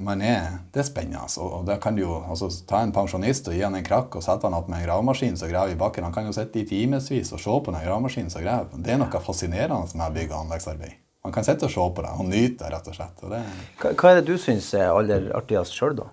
[0.04, 1.24] man, er, det er spennende.
[1.40, 4.18] Og, Og da kan du jo altså, ta en pensjonist og gi han en krakk
[4.18, 6.04] og sette han opp med en gravemaskin som graver i bakken.
[6.04, 8.68] Han kan jo sitte i timevis og se på den gravemaskinen som graver.
[8.76, 11.00] Det er noe fascinerende med bygg- og anleggsarbeid.
[11.24, 13.24] Man kan sitte og se på det og nyte det, rett og slett.
[13.24, 13.42] Og det,
[13.80, 16.12] Hva, hva er det du syns er aller artigst sjøl, da?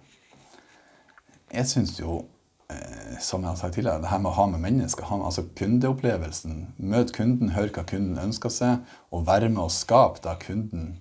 [1.56, 2.24] jeg syns jo,
[2.72, 5.30] eh, som jeg har sagt tidligere, det her med å ha med mennesker, ha med,
[5.30, 10.36] altså kundeopplevelsen, Møt kunden, hør hva kunden ønsker seg, og være med å skape det
[10.44, 10.98] kunden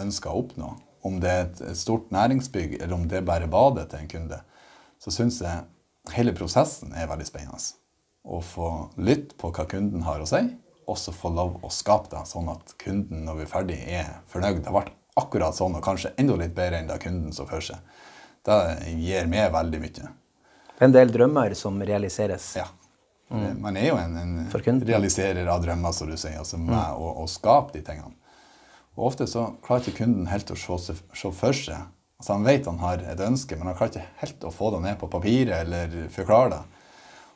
[0.00, 0.72] ønsker å oppnå.
[1.02, 4.38] Om det er et, stort næringsbygg, eller om det er bare badet til en kunde,
[5.02, 5.64] så syns jeg
[6.14, 7.58] hele prosessen er veldig spennende.
[8.22, 8.68] Å få
[9.02, 10.42] lytte på hva kunden har å si,
[10.86, 14.12] og så få lov å skape det sånn at kunden, når vi er ferdig, er
[14.30, 14.62] fornøyd.
[14.62, 14.84] Det ble
[15.18, 17.82] akkurat sånn, og kanskje enda litt bedre enn det kunden så for seg.
[18.46, 18.58] Det
[18.98, 20.12] gir meg veldig mye.
[20.72, 22.54] Det er en del drømmer som realiseres.
[22.58, 22.66] Ja.
[23.32, 27.28] Man er jo en, en realiserer av drømmer, som du sier, altså med å, å
[27.30, 28.12] skape de tingene.
[28.98, 31.88] Og ofte så klarer ikke kunden helt å se, se for seg.
[32.20, 34.82] Altså Han vet han har et ønske, men han klarer ikke helt å få det
[34.84, 36.62] ned på papiret eller forklare det.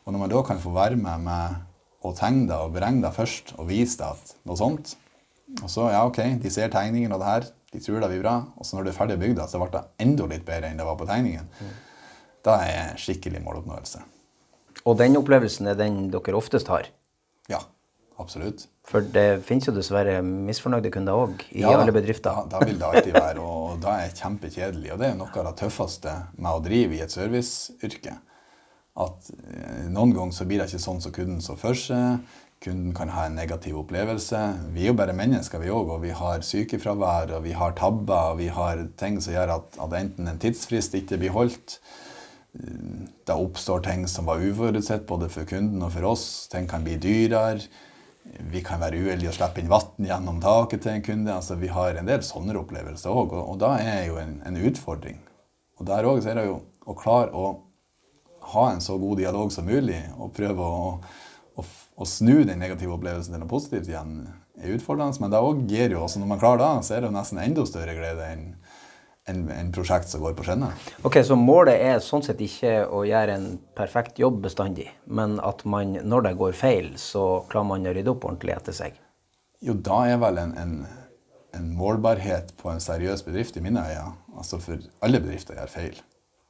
[0.07, 3.17] Og når man da kan få være med med å tegne det og beregne det
[3.17, 4.93] først, og vise det at noe sånt,
[5.63, 8.37] og så, ja ok, de ser tegningen av det her, de tror det blir bra,
[8.55, 10.87] og så når det er ferdig bygd, så ble det enda litt bedre enn det
[10.87, 11.49] var på tegningen.
[12.47, 14.05] Da er skikkelig måloppnåelse.
[14.87, 16.87] Og den opplevelsen er den dere oftest har.
[17.51, 17.65] Ja,
[18.23, 18.69] absolutt.
[18.87, 22.31] For det finnes jo dessverre misfornøyde kunder òg i Ja, alle bedrifter.
[22.31, 24.93] Ja, da vil det alltid være, og da er det kjempekjedelig.
[24.95, 28.15] Og det er noe av det tøffeste med å drive i et serviceyrke.
[29.03, 32.23] At eh, noen ganger så blir det ikke sånn som kunden så for seg.
[32.63, 34.39] Kunden kan ha en negativ opplevelse.
[34.73, 38.33] Vi er jo bare mennesker, vi òg, og vi har sykefravær, og vi har tabber,
[38.33, 41.81] og vi har ting som gjør at, at enten en tidsfrist ikke blir holdt,
[42.57, 46.47] det oppstår ting som var uforutsett både for kunden og for oss.
[46.49, 47.67] Ting kan bli dyrere.
[48.53, 51.35] Vi kan være uheldige og slippe inn vann gjennom taket til en kunde.
[51.35, 54.59] Altså, vi har en del sånne opplevelser òg, og, og da er jo en, en
[54.69, 55.21] utfordring.
[55.81, 57.47] Og der òg er det jo å klare å
[58.53, 60.91] ha en så god dialog som mulig, og prøve å,
[61.59, 61.65] å,
[61.97, 64.21] å snu den negative opplevelsen til noe positivt igjen,
[64.57, 65.21] er utfordrende.
[65.23, 67.43] Men det òg gir jo også, når man klarer det, så er det jo nesten
[67.43, 68.47] enda større glede enn
[69.27, 70.75] en, en prosjekt som går på skinner.
[71.07, 75.65] Ok, Så målet er sånn sett ikke å gjøre en perfekt jobb bestandig, men at
[75.67, 79.01] man, når det går feil, så klarer man å rydde opp ordentlig etter seg.
[79.65, 80.77] Jo, da er vel en, en,
[81.57, 84.13] en målbarhet på en seriøs bedrift i mine øyne.
[84.37, 86.03] Altså for alle bedrifter gjør feil.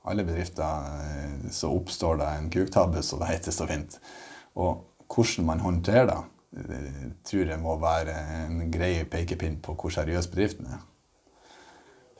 [0.07, 3.97] Alle bedrifter eh, så oppstår det en kuktabbe, så det heter så fint.
[4.59, 6.19] Og hvordan man håndterer det,
[6.61, 10.85] eh, tror jeg må være en grei pekepinn på hvor seriøs bedriften er.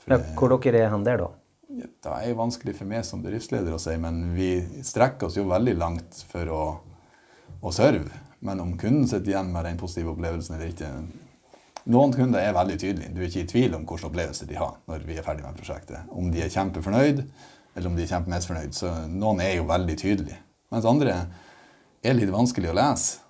[0.07, 1.33] Ja, hvor dere er hen der, da?
[1.67, 4.51] Det er vanskelig for meg som bedriftsleder å si, men vi
[4.87, 6.61] strekker oss jo veldig langt for å,
[7.59, 8.23] å serve.
[8.39, 10.91] Men om kunden sitter igjen med den positive opplevelsen eller ikke
[11.87, 13.13] Noen kunder er veldig tydelige.
[13.15, 15.55] Du er ikke i tvil om hvilken opplevelse de har når vi er ferdig med
[15.55, 16.09] prosjektet.
[16.11, 17.21] Om de er kjempefornøyd,
[17.77, 18.73] eller om de er kjempemisfornøyd.
[18.75, 20.41] Så noen er jo veldig tydelige.
[20.75, 21.13] Mens andre
[22.03, 23.21] er litt vanskelig å lese.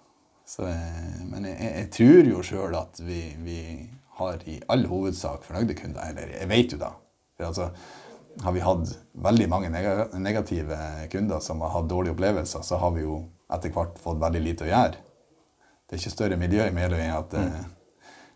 [0.47, 3.59] Så, eh, men jeg, jeg tror jo sjøl at vi, vi
[4.17, 6.03] har i all hovedsak fornøyde kunder.
[6.09, 6.91] Eller jeg vet jo da.
[7.37, 7.69] For altså,
[8.43, 9.69] har vi hatt veldig mange
[10.19, 10.77] negative
[11.11, 13.21] kunder som har hatt dårlige opplevelser, så har vi jo
[13.53, 15.03] etter hvert fått veldig lite å gjøre.
[15.87, 17.69] Det er ikke større miljø i Meløy enn at mm.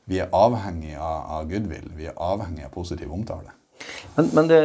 [0.10, 1.89] vi er avhengig av, goodwill.
[1.98, 3.52] Vi er avhengig av positiv omtale.
[4.15, 4.60] Men, men det,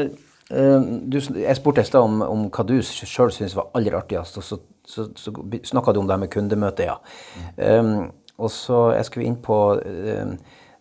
[0.55, 4.39] eh, du, jeg spurte i stad om, om hva du sjøl syns var aller artigst,
[4.39, 5.35] og så, så, så
[5.67, 7.01] snakka du om det med kundemøte, ja.
[7.57, 10.37] Um, og så jeg skulle inn på um,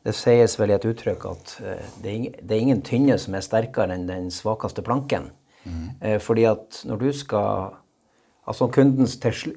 [0.06, 3.96] Det sies vel i et uttrykk at eh, det, er ingen tynne som er sterkere
[3.96, 5.32] enn den svakeste planken.
[5.66, 6.20] Mm.
[6.22, 7.72] fordi at når du skal
[8.46, 9.08] Altså kunden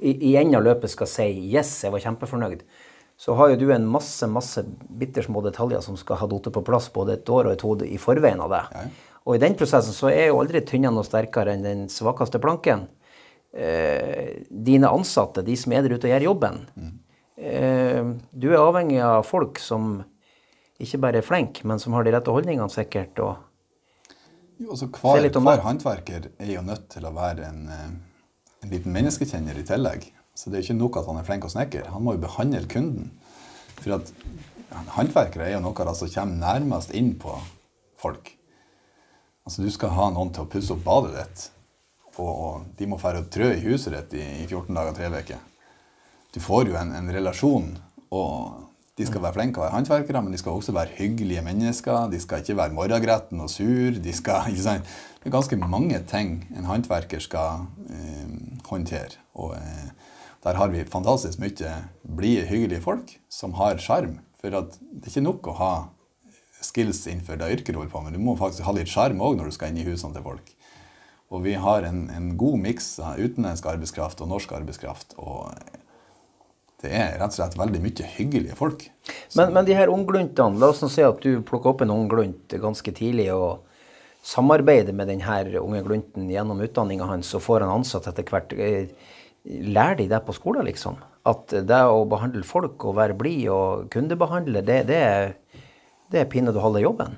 [0.00, 2.62] i, enden av løpet skal si 'yes, jeg var kjempefornøyd',
[3.18, 6.88] så har jo du en masse masse bittersmå detaljer som skal ha datt på plass
[6.88, 8.62] både et år og et hode i forveien av det.
[8.72, 8.86] Ja.
[9.26, 12.86] Og i den prosessen så er jo aldri tynna noe sterkere enn den svakeste planken.
[13.52, 16.62] Eh, dine ansatte, de som er der ute og gjør jobben.
[17.36, 20.04] Eh, du er avhengig av folk som
[20.78, 23.18] ikke bare er flink, men som har de rette holdningene sikkert.
[23.18, 23.36] og
[24.58, 27.90] Jo, altså hver, hver håndverker er jo nødt til å være en, eh,
[28.62, 30.08] en liten menneskekjenner i tillegg.
[30.38, 31.90] Så det er ikke nok at han er flink og snekker.
[31.90, 33.10] Han må jo behandle kunden.
[33.80, 34.12] For at
[34.94, 37.34] håndverkere er jo noe av det som kommer nærmest inn på
[37.98, 38.34] folk.
[39.48, 41.50] Altså Du skal ha noen til å pusse opp badet ditt,
[42.18, 45.44] og, de må fære og trø i huset ditt i, i 14 dager tre uker.
[46.34, 47.70] Du får jo en, en relasjon,
[48.10, 48.67] og
[48.98, 52.10] de skal være flinke og være håndverkere, men de skal også være hyggelige mennesker.
[52.10, 53.98] De skal ikke være morgengretne og sur.
[54.04, 54.50] De skal?
[54.50, 58.32] Det er ganske mange ting en håndverker skal eh,
[58.66, 59.18] håndtere.
[59.34, 59.90] Og, eh,
[60.44, 61.70] Der har vi fantastisk mye
[62.16, 64.20] blide, hyggelige folk som har sjarm.
[64.40, 65.72] For det er ikke nok å ha
[66.62, 68.14] skills innenfor det yrket du holder på med.
[68.14, 70.54] Du må faktisk ha litt sjarm òg når du skal inn i husene til folk.
[71.34, 75.18] Og vi har en, en god miks av utenlandsk arbeidskraft og norsk arbeidskraft.
[75.18, 75.50] Og
[76.82, 78.84] det er rett og slett veldig mye hyggelige folk.
[79.36, 82.92] Men, men de her unggluntene, la oss si at du plukker opp en ungglunt ganske
[82.94, 83.64] tidlig og
[84.28, 88.54] samarbeider med denne unge glunten gjennom utdanninga hans og får han ansatt etter hvert.
[88.54, 88.90] Eh,
[89.44, 90.98] lærer de det på skolen, liksom?
[91.28, 95.64] At det å behandle folk og være blid og kundebehandle, det, det, er,
[96.12, 97.16] det er pinadø halve jobben?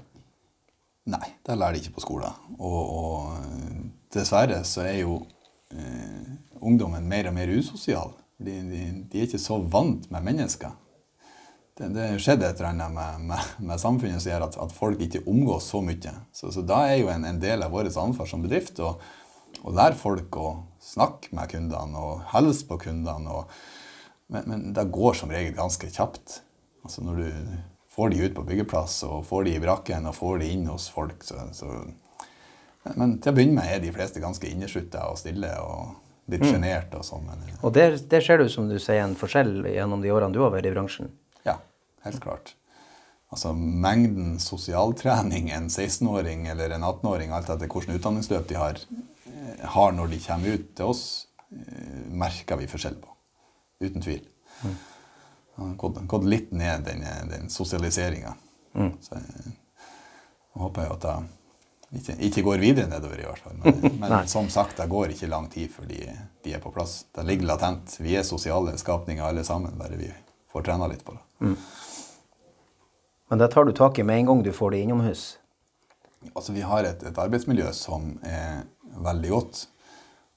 [1.10, 2.40] Nei, det lærer de ikke på skolen.
[2.58, 5.20] Og, og dessverre så er jo
[5.74, 8.14] eh, ungdommen mer og mer usosial.
[8.40, 10.72] De, de, de, er ikke så vant med mennesker.
[11.76, 15.00] Det, det skjedde et eller annet med, med, med, samfunnet som gjør at, at, folk
[15.04, 16.14] ikke omgås så mye.
[16.36, 18.94] Så, så da er jo en, en del av vårt ansvar som bedrift å,
[19.60, 23.36] å lære folk å snakke med kundene og hilse på kundene.
[23.36, 23.52] Og,
[24.32, 26.40] men, men, det går som regel ganske kjapt.
[26.84, 27.56] Altså når du
[27.92, 30.88] får de ut på byggeplass og får de i brakken og får de inn hos
[30.92, 31.74] folk, så, så
[32.96, 35.90] men til å begynne med er de fleste ganske inneslutta og stille og
[36.30, 36.48] litt mm.
[36.52, 37.28] sjenert og sånn.
[37.60, 40.52] Og der, der ser du, som du sier, en forskjell gjennom de årene du har
[40.54, 41.12] vært i bransjen?
[41.46, 41.58] Ja,
[42.06, 42.54] helt klart.
[43.30, 48.80] Altså mengden sosialtrening en 16-åring eller en 18-åring, alt etter hvilket utdanningsløp de har,
[49.30, 51.04] eh, har når de kommer ut til oss,
[51.54, 53.14] eh, merker vi forskjell på.
[53.86, 54.26] Uten tvil.
[54.60, 54.76] Mm.
[55.56, 58.34] har gått litt ned den, den sosialiseringa.
[58.74, 58.92] Mm.
[59.00, 59.54] Så jeg
[60.60, 61.28] håper jo at jeg
[61.90, 63.56] ikke, ikke, går videre nedover, i hvert fall.
[63.64, 66.00] Men, men som sagt, det går ikke lang tid før de,
[66.44, 67.04] de, er på plass.
[67.14, 67.96] Det ligger latent.
[67.98, 70.10] Vi er sosiale skapninger alle sammen, bare vi
[70.52, 71.24] får trena litt på det.
[71.46, 71.56] Mm.
[73.30, 75.24] Men det tar du tak i med en gang du får det innomhus?
[76.34, 78.64] Altså, vi har et, et arbeidsmiljø som er
[79.00, 79.66] veldig godt.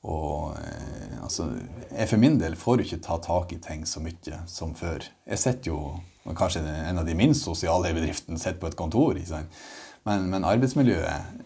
[0.04, 1.48] Og eh, altså,
[1.90, 5.06] jeg for min del får jo ikke ta tak i ting så mye som før.
[5.30, 9.16] Jeg sitter jo kanskje en av de minst sosiale i bedriften sitter på et kontor.
[9.18, 9.64] Ikke sant?
[10.08, 11.44] Men, men arbeidsmiljøet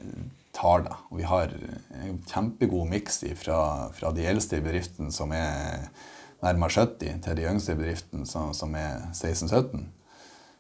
[0.58, 0.96] tar det.
[1.12, 1.52] Og vi har
[2.04, 3.60] en kjempegod miks fra,
[3.94, 5.86] fra, de eldste i bedriften, som er
[6.42, 9.86] nærmere 70, til de yngste i bedriften, som, som er 16-17.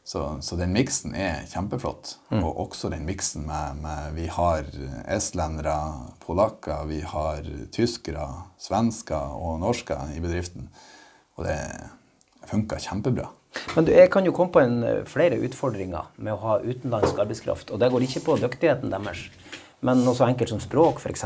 [0.07, 2.13] Så, så, den miksen er kjempeflott.
[2.31, 2.39] Mm.
[2.39, 4.69] Og også den miksen med, med, Vi har
[5.11, 5.75] estlendere,
[6.23, 7.43] polakker, vi har
[7.75, 8.29] tyskere,
[8.61, 10.69] svensker og norsker i bedriften.
[11.35, 11.59] Og det
[12.47, 13.27] funker kjempebra.
[13.75, 17.19] Men du, jeg kan jo komme på en, eh, flere utfordringer med å ha utenlandsk
[17.23, 17.71] arbeidskraft.
[17.71, 19.27] Og det går ikke på dyktigheten deres,
[19.85, 21.25] men noe så enkelt som språk, f.eks.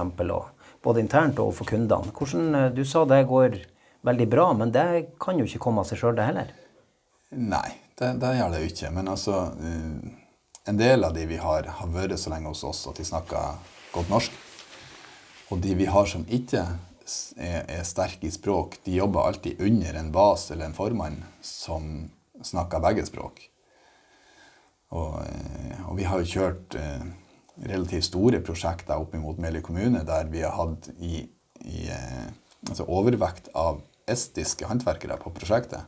[0.81, 2.11] Både internt og for kundene.
[2.11, 3.59] Hvordan, eh, Du sa det går
[4.03, 6.53] veldig bra, men det kan jo ikke komme av seg sjøl, det heller?
[7.31, 8.91] Nei, det, det, gjør det jo ikke.
[8.91, 10.17] Men altså eh,
[10.69, 13.55] En del av de vi har, har vært så lenge hos oss at de snakker
[13.95, 14.31] godt norsk.
[15.49, 16.61] Og de vi har som ikke
[17.37, 22.09] er, er sterke i språk, de jobber alltid under en bas eller en formann som
[22.43, 23.41] snakker begge språk.
[24.91, 27.05] Og, eh, og vi har jo kjørt eh,
[27.67, 31.23] relativt store prosjekter opp mot Meløy kommune der vi har hatt i,
[31.63, 32.27] i eh,
[32.67, 35.87] altså overvekt av estiske håndverkere på prosjektet.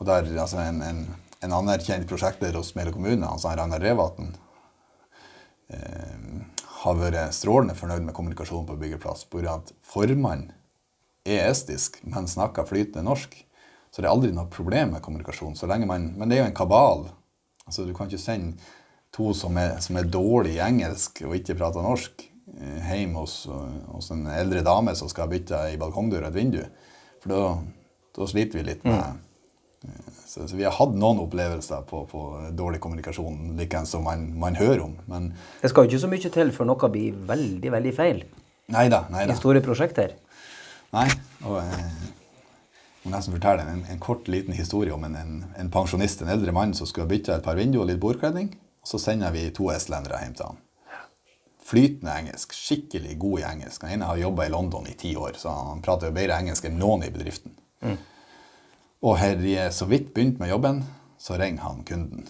[0.00, 1.02] Og der altså en, en,
[1.44, 4.32] en anerkjent prosjektleder hos Meløy kommune, altså Ragnar Revatn,
[5.72, 9.26] eh, har vært strålende fornøyd med kommunikasjonen på byggeplass.
[9.28, 9.54] pga.
[9.54, 10.52] at formannen
[11.24, 13.34] er estisk, men snakker flytende norsk.
[13.90, 15.56] Så det er aldri noe problem med kommunikasjon.
[15.56, 17.10] så lenge man, Men det er jo en kabal.
[17.66, 18.56] Altså, Du kan ikke sende
[19.12, 23.46] to som er, som er dårlige i engelsk og ikke prater norsk, eh, hjem hos,
[23.90, 26.62] hos, en eldre dame som skal bytte ei balkongdør og et vindu.
[27.20, 27.58] For da,
[28.16, 29.18] da sliter vi litt med
[29.84, 30.19] mm.
[30.30, 32.20] Så, så, vi har hatt noen opplevelser på, på
[32.54, 34.92] dårlig kommunikasjon likeens som man, man, hører om.
[35.10, 38.20] Men det skal ikke så mye til før noe blir veldig veldig feil
[38.70, 39.34] neida, neida.
[39.34, 40.14] i store prosjekter.
[40.94, 41.08] Nei.
[41.46, 41.74] og eh,
[43.00, 46.30] Jeg må nesten fortelle en, en, kort, liten historie om en, en, en, pensjonist, en
[46.36, 48.52] eldre mann som skulle bytte et par vinduer og litt bordkledning.
[48.86, 50.62] Så sender vi to estlendere hjem til han.
[51.70, 52.54] Flytende engelsk.
[52.54, 53.82] Skikkelig god i engelsk.
[53.82, 56.70] Den ene har jobba i London i ti år, så han prater jo bedre engelsk
[56.70, 57.58] enn noen i bedriften.
[57.82, 57.98] Mm.
[59.02, 60.82] Og har er så vidt begynt med jobben,
[61.18, 62.28] så ringer han kunden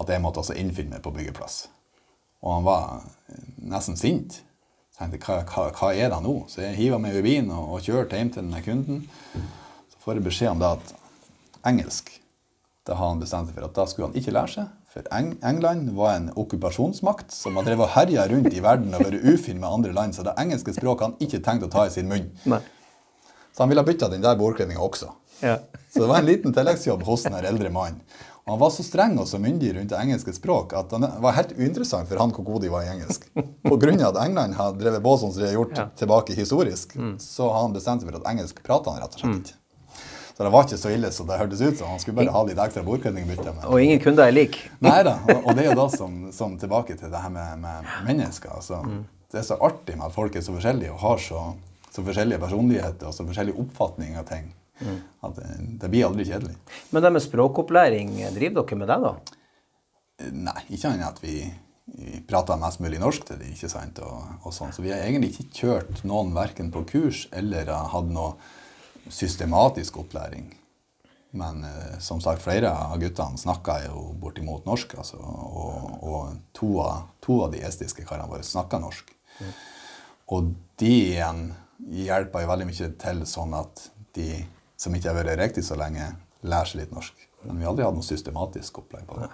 [0.00, 1.68] at jeg måtte altså innfinne meg på byggeplass.
[2.44, 3.06] Og han var
[3.56, 4.42] nesten sint.
[4.92, 6.34] Så jeg tenkte hva, hva, hva er det nå?
[6.52, 9.02] Så jeg hiver meg i bilen og, og kjørte hjem til denne kunden.
[9.90, 10.94] Så får jeg beskjed om det at
[11.66, 12.12] engelsk
[12.86, 14.74] det har han bestemt seg for at da skulle han ikke lære seg.
[14.94, 19.02] For Eng England var en okkupasjonsmakt som har drevet og herja rundt i verden og
[19.02, 20.14] vært ufin med andre land.
[20.14, 22.30] Så det engelske språket han ikke tenkt å ta i sin munn.
[22.46, 22.60] Nei.
[23.50, 25.10] Så han ville bytta den der bordkledninga også.
[25.40, 25.58] Ja.
[25.92, 28.00] Så det var en liten tilleggsjobb hos den eldre mannen.
[28.46, 31.56] Han var så streng og så myndig rundt det engelske språk at det var helt
[31.58, 33.24] uinteressant for han hvor god de var i engelsk.
[33.66, 35.88] Av at England har drevet på som de har gjort Ja.
[35.98, 39.40] tilbake historisk, så har han bestemt seg for at engelsk prater han rett og slett
[39.50, 39.56] ikke.
[40.36, 41.88] Så det var ikke så ille som det hørtes ut som.
[41.88, 43.54] Han skulle bare ha litt ekstra bordkledning i bytte.
[43.66, 44.58] Og ingen kunder er lik.
[44.84, 45.14] Nei da.
[45.26, 48.52] Og, og det er jo da som, som tilbake til det her med, med mennesker.
[48.54, 48.82] Altså,
[49.32, 51.40] Det er så artig med at folk er så forskjellige og har så,
[51.90, 54.52] så forskjellige personligheter og så forskjellige oppfatninger av ting.
[55.24, 56.56] At det, det blir aldri kjedelig.
[56.92, 59.14] Men det med språkopplæring, driver dere med det, da?
[60.32, 61.38] Nei, ikke annet enn at vi,
[61.96, 64.00] vi prater mest mulig norsk til dem, ikke sant?
[64.04, 64.74] Og, og sånn.
[64.76, 68.36] Så vi har egentlig ikke kjørt noen verken på kurs eller hatt noe
[69.12, 70.48] systematisk opplæring.
[71.36, 74.96] Men eh, som sagt, flere av guttene snakka jo bortimot norsk.
[75.02, 79.12] Altså, og og to, av, to av de estiske karene våre snakka norsk.
[80.32, 81.48] Og de igjen
[81.92, 84.30] hjelper jo veldig mye til sånn at de
[84.76, 86.10] som ikke har vært riktig så lenge,
[86.46, 87.14] lærer seg litt norsk.
[87.46, 89.30] Men vi har aldri hatt noe systematisk opplegg på det.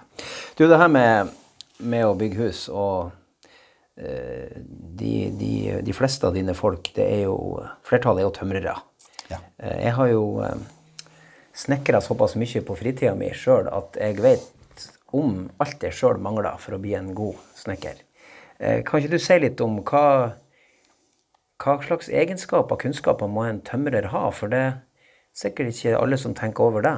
[0.57, 1.33] Du, det her med,
[1.81, 3.11] med å bygge hus og
[3.97, 4.53] eh,
[4.99, 5.53] de, de,
[5.85, 7.37] de fleste av dine folk, det er jo
[7.87, 8.75] Flertallet er jo tømrere.
[9.31, 9.39] Ja.
[9.57, 11.09] Eh, Jeg har jo eh,
[11.57, 16.55] snekra såpass mye på fritida mi sjøl at jeg vet om alt jeg sjøl mangler
[16.61, 17.99] for å bli en god snekker.
[18.59, 20.05] Eh, Kan ikke du si litt om hva,
[21.63, 24.27] hva slags egenskaper, kunnskaper, må en tømrer ha?
[24.33, 24.65] For det
[25.33, 26.95] sikkert ikke alle som tenker over det.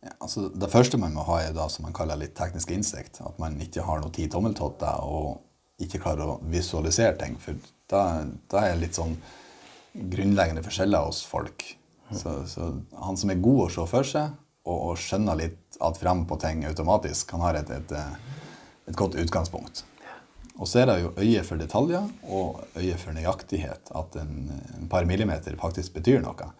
[0.00, 3.20] Ja, altså det første man må ha, er da som man kaller litt teknisk innsikt.
[3.24, 5.40] At man ikke har noe ti tommeltotter og
[5.80, 7.36] ikke klarer å visualisere ting.
[7.40, 7.58] For
[7.90, 9.16] da, da er litt sånn
[9.94, 11.64] grunnleggende forskjeller hos folk.
[12.10, 14.32] Så, så han som er god å se for seg
[14.66, 17.94] og, og skjønner litt at frem på ting automatisk, han har et, et,
[18.90, 19.84] et godt utgangspunkt.
[20.60, 23.92] Og så er det jo øye for detaljer og øye for nøyaktighet.
[23.96, 26.50] At en, en par millimeter faktisk betyr noe.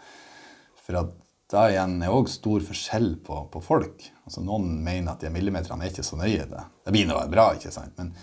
[0.81, 1.13] For at
[1.51, 4.05] da igjen er òg stor forskjell på, på folk.
[4.25, 6.47] Altså Noen mener at de millimeterne er ikke så nøye.
[6.49, 7.97] Det, det blir nå bra, ikke sant?
[7.99, 8.15] men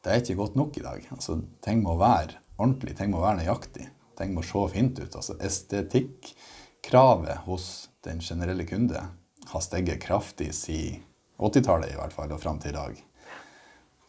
[0.00, 1.04] det er ikke godt nok i dag.
[1.12, 3.86] Altså Ting må være ordentlig, ting må være nøyaktig.
[4.18, 5.12] Ting må se fint ut.
[5.12, 7.66] Altså Estetikkravet hos
[8.04, 9.04] den generelle kunde
[9.50, 11.04] har steget kraftig siden
[11.40, 12.98] 80-tallet i hvert fall, og fram til i dag.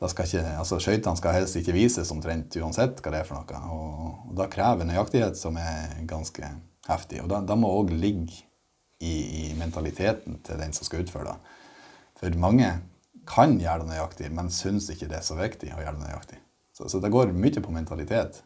[0.01, 3.59] Da skal altså Skøytene skal helst ikke vises omtrent uansett hva det er for noe.
[3.69, 6.47] Og, og da krever nøyaktighet som er ganske
[6.87, 7.19] heftig.
[7.21, 8.41] Og da, da må òg ligge
[8.97, 11.57] i, i mentaliteten til den som skal utføre det.
[12.17, 12.71] For mange
[13.29, 16.39] kan gjøre det nøyaktig, men syns ikke det er så viktig å gjøre det nøyaktig.
[16.73, 18.41] Så, så det går mye på mentalitet.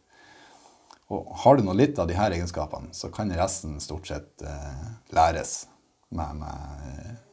[1.13, 4.85] Og har du nå litt av her egenskapene, så kan resten stort sett eh,
[5.15, 5.69] læres
[6.09, 7.24] med, med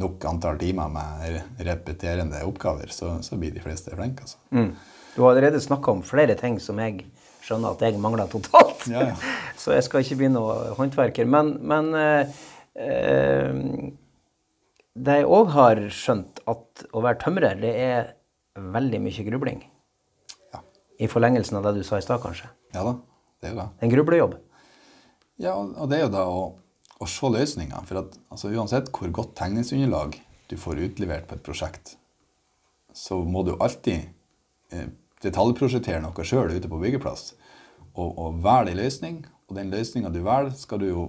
[0.00, 4.26] nok antall timer med repeterende oppgaver, så, så blir de fleste flinke.
[4.26, 4.40] Altså.
[4.54, 4.70] Mm.
[5.14, 7.04] Du har allerede snakka om flere ting som jeg
[7.42, 8.86] skjønner at jeg mangler totalt.
[8.90, 9.16] Ja, ja.
[9.60, 11.28] Så jeg skal ikke bli noe håndverker.
[11.28, 12.40] Men, men eh,
[12.78, 13.60] eh,
[14.92, 18.12] det jeg òg har skjønt, at å være tømrer, det er
[18.72, 19.62] veldig mye grubling.
[20.54, 20.62] Ja.
[21.02, 22.50] I forlengelsen av det du sa i stad, kanskje.
[22.74, 22.96] ja da,
[23.40, 23.68] det er jo det.
[23.82, 24.38] En grublejobb.
[25.42, 26.42] Ja, og det er jo da å,
[27.02, 27.88] å se løsninger.
[27.88, 30.16] For at altså, uansett hvor godt tegningsunderlag
[30.50, 31.96] du får utlevert på et prosjekt,
[32.94, 34.08] så må du alltid
[34.74, 34.88] eh,
[35.24, 37.32] detaljprosjektere noe sjøl ute på byggeplass.
[37.92, 41.06] Og, og velge ei løsning, og den løsninga du velger, skal du jo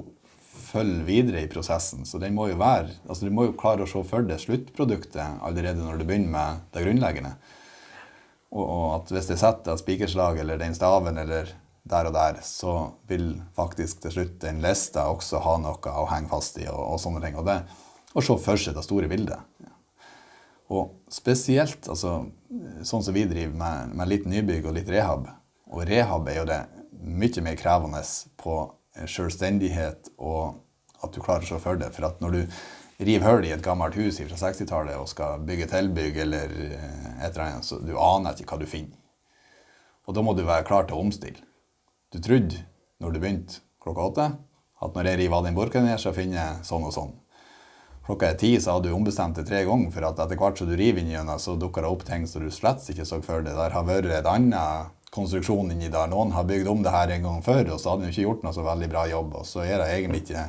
[0.54, 2.06] følge videre i prosessen.
[2.06, 5.44] Så den må jo være, altså du må jo klare å se for deg sluttproduktet
[5.44, 7.34] allerede når du begynner med det grunnleggende.
[8.54, 11.52] Og, og at hvis det setter et spikerslag eller den staven eller
[11.84, 12.74] der og der, så
[13.10, 17.02] vil faktisk til slutt den lista også ha noe å henge fast i og, og
[17.04, 17.36] sånne ting.
[17.40, 17.62] Og det
[18.14, 19.42] og se for seg det store bildet.
[20.74, 22.28] Og spesielt altså,
[22.86, 25.28] sånn som vi driver med, med litt nybygg og litt rehab.
[25.74, 26.62] Og rehab er jo det
[27.04, 28.04] mye mer krevende
[28.40, 28.62] på
[29.10, 30.62] selvstendighet og
[31.04, 31.94] at du klarer å se for deg.
[31.96, 32.42] For at når du
[33.04, 37.34] river hull i et gammelt hus fra 60-tallet og skal bygge tilbygg eller eh, et
[37.34, 39.00] eller annet, så du aner ikke hva du finner.
[40.08, 41.42] Og da må du være klar til å omstille.
[42.14, 42.60] Du trodde
[43.02, 44.26] når du begynte klokka åtte,
[44.84, 47.14] at når jeg river av den borken her, så finner jeg sånn og sånn.
[48.06, 50.70] Klokka er ti, så hadde du ombestemt det tre ganger, for at etter hvert som
[50.70, 53.42] du river inn gjennom, så dukker det opp ting som du slett ikke så for
[53.42, 53.56] deg.
[53.58, 56.12] Der har vært en annen konstruksjon inni der.
[56.12, 58.46] Noen har bygd om det her en gang før, og så hadde de ikke gjort
[58.46, 59.38] noe så veldig bra jobb.
[59.40, 60.46] Og så er det egentlig ikke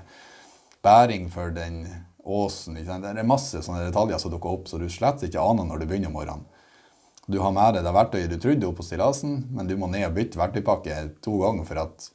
[0.85, 1.81] bæring for den
[2.25, 2.77] åsen.
[2.77, 5.89] Det er masse sånne detaljer som dukker opp, så du slett ikke aner når du
[5.89, 6.45] begynner om morgenen.
[7.27, 10.07] Du har med deg det verktøyet du trodde opp på stillasen, men du må ned
[10.09, 12.11] og bytte verktøypakke to ganger for at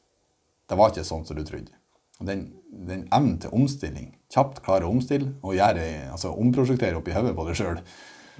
[0.69, 1.73] det var ikke sånn som du trodde.
[2.19, 7.33] Den, den evnen til omstilling, kjapt klare å omstille og gjøre, altså omprosjektere oppi hodet
[7.37, 7.79] på deg sjøl,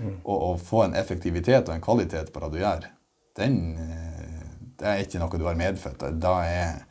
[0.04, 2.90] og, og få en effektivitet og en kvalitet på det du gjør,
[3.40, 4.20] den eh,
[4.80, 6.06] det er ikke noe du har medfødt.
[6.24, 6.84] Da er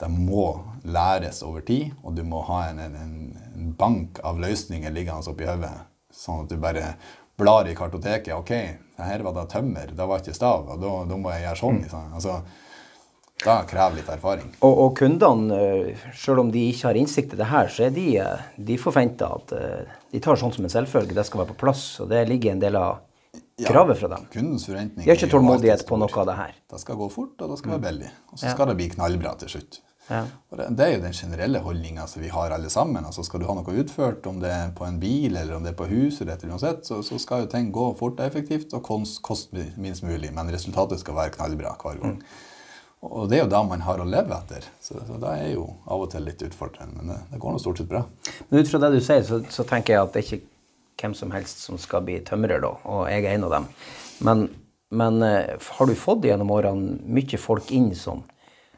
[0.00, 3.18] det må læres over tid, og du må ha en, en,
[3.54, 5.74] en bank av løsninger liggende oppi hodet.
[6.14, 6.94] Sånn at du bare
[7.36, 8.34] blar i kartoteket.
[8.36, 8.52] OK,
[8.98, 11.80] her var det tømmer, det var ikke stav, og da, da må jeg gjøre sånn.
[11.82, 12.12] Liksom.
[12.14, 12.36] Altså,
[13.44, 14.52] da krever litt erfaring.
[14.62, 17.96] Og, og kundene, eh, selv om de ikke har innsikt i det her, så er
[17.96, 21.16] de, eh, de forventer at eh, de tar sånn som en selvfølge.
[21.16, 21.82] Det skal være på plass.
[22.04, 23.02] Og det ligger en del av
[23.66, 24.28] kravet fra dem.
[24.32, 25.02] Kundens forventninger.
[25.04, 26.54] De har ikke tålmodighet på noe av det her.
[26.70, 28.12] Det skal gå fort, og det skal være billig.
[28.30, 28.54] Og så Ja.
[28.54, 29.80] skal det bli knallbra til slutt.
[30.08, 30.22] Ja.
[30.52, 33.06] Og det, det er jo den generelle holdninga som vi har alle sammen.
[33.06, 35.72] Altså Skal du ha noe utført, om det er på en bil eller om det
[35.72, 38.84] er på huset, eller uansett, så, så skal jo ting gå fort og effektivt og
[39.24, 40.32] kost, minst mulig.
[40.34, 42.18] Men resultatet skal være knallbra hver gang.
[43.04, 44.66] Og det er jo da man har å leve etter.
[44.80, 46.96] Så, så det er jo av og til litt utfordrende.
[46.98, 48.04] Men det, det går nå stort sett bra.
[48.48, 50.52] Men ut fra det du sier, så, så tenker jeg at det er ikke
[51.02, 52.70] hvem som helst som skal bli tømrer, da.
[52.88, 53.66] Og jeg er en av dem.
[54.24, 54.46] Men,
[54.94, 58.22] men eh, har du fått gjennom årene mye folk inn som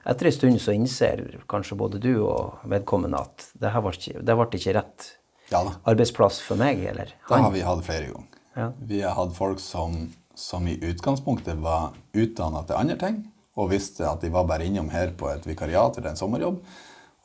[0.06, 4.22] etter en stund så innser kanskje både du og vedkommende at det her ble ikke,
[4.22, 5.12] det ble ikke rett
[5.50, 7.38] Ja arbeidsplass for meg, eller han.
[7.38, 8.40] Det har vi hatt flere ganger.
[8.56, 8.72] Ja.
[8.78, 13.20] Vi har hatt folk som, som i utgangspunktet var utdanna til andre ting,
[13.56, 16.58] og visste at de var bare innom her på et vikariat eller en sommerjobb,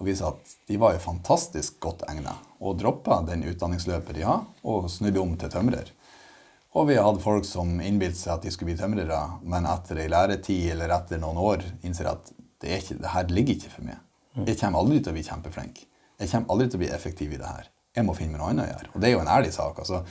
[0.01, 4.45] og viste at de var jo fantastisk godt egna, og droppa den utdanningsløpet de har,
[4.63, 5.91] og snudde om til tømrer.
[6.71, 9.99] Og vi har hatt folk som innbilte seg at de skulle bli tømrere, men etter
[9.99, 13.73] ei læretid eller etter noen år innser at det, er ikke, det her ligger ikke
[13.75, 14.01] for meg.
[14.47, 15.81] Jeg kommer aldri til å bli kjempeflink.
[16.21, 17.71] Jeg kommer aldri til å bli effektiv i det her.
[17.97, 18.91] Jeg må finne meg noe annet å gjøre.
[18.93, 19.81] Og det er jo en ærlig sak.
[19.81, 20.03] altså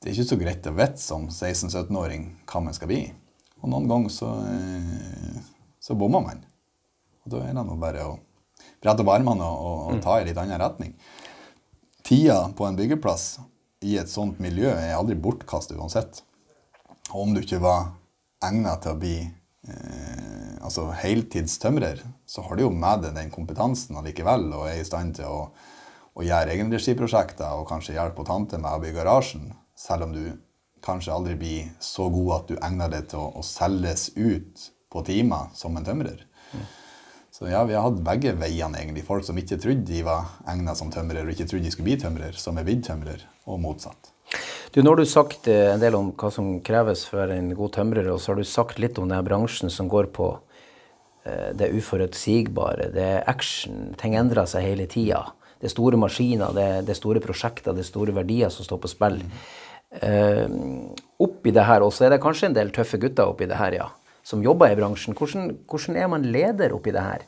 [0.00, 3.02] det er ikke så greit å vite som 16-17-åring hva man skal bli.
[3.60, 5.42] Og noen ganger så, eh,
[5.76, 6.40] så bommer man.
[7.20, 8.14] Og da er det nå bare å
[8.80, 10.94] brette opp armene og, og, og ta i litt annen retning.
[12.06, 13.26] Tida på en byggeplass
[13.84, 16.22] i et sånt miljø er aldri bortkastet uansett.
[17.12, 17.90] Og om du ikke var
[18.48, 20.29] egnet til å bli eh,
[20.60, 25.16] altså heltidstømrer, så har du jo med deg den kompetansen allikevel og er i stand
[25.18, 25.40] til å,
[26.14, 30.24] å gjøre egenregiprosjekter og kanskje hjelpe tante med å bygge garasjen, selv om du
[30.84, 35.04] kanskje aldri blir så god at du egner deg til å, å selges ut på
[35.06, 36.24] timer som en tømrer.
[37.30, 39.04] Så ja, vi har hatt begge veiene, egentlig.
[39.06, 42.00] Folk som ikke trodde de var egnet som tømrer, og ikke trodde de skulle bli
[42.02, 44.10] tømrer, som er blitt tømrer, og motsatt.
[44.74, 47.72] Du, Nå har du sagt eh, en del om hva som kreves for en god
[47.78, 50.28] tømrer, og så har du sagt litt om denne bransjen som går på
[51.22, 55.26] det uforutsigbare, det er action, ting endrer seg hele tida.
[55.60, 58.88] Det er store maskiner, det er store prosjekter, det er store verdier som står på
[58.88, 59.18] spill.
[59.90, 60.46] Uh,
[61.20, 63.88] oppi det her, også er det kanskje en del tøffe gutter oppi det her, ja,
[64.24, 65.16] som jobber i bransjen.
[65.18, 67.26] Hvordan, hvordan er man leder oppi det her?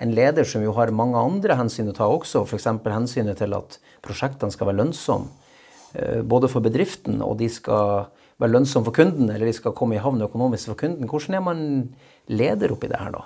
[0.00, 2.66] En leder som jo har mange andre hensyn å ta også, f.eks.
[2.88, 5.28] hensynet til at prosjektene skal være lønnsomme.
[5.94, 8.06] eh, Både for bedriften, og de skal
[8.40, 11.08] være lønnsomme for kunden, eller de skal komme i havn økonomisk for kunden.
[11.08, 11.60] Hvordan er man
[12.26, 13.24] leder oppi det her, da?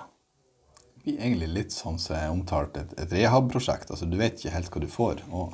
[0.95, 3.91] Det blir egentlig litt sånn som jeg omtalte et, et rehab-prosjekt.
[3.91, 5.21] Altså, du vet ikke helt hva du får.
[5.29, 5.53] Og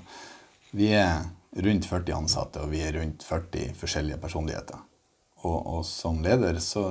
[0.77, 1.25] vi er
[1.65, 4.79] rundt 40 ansatte, og vi er rundt 40 forskjellige personligheter.
[5.41, 6.85] Og, og som leder så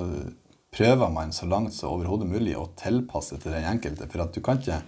[0.74, 4.09] prøver man så langt som overhodet mulig å tilpasse til den enkelte.
[4.11, 4.82] For at du kan ikke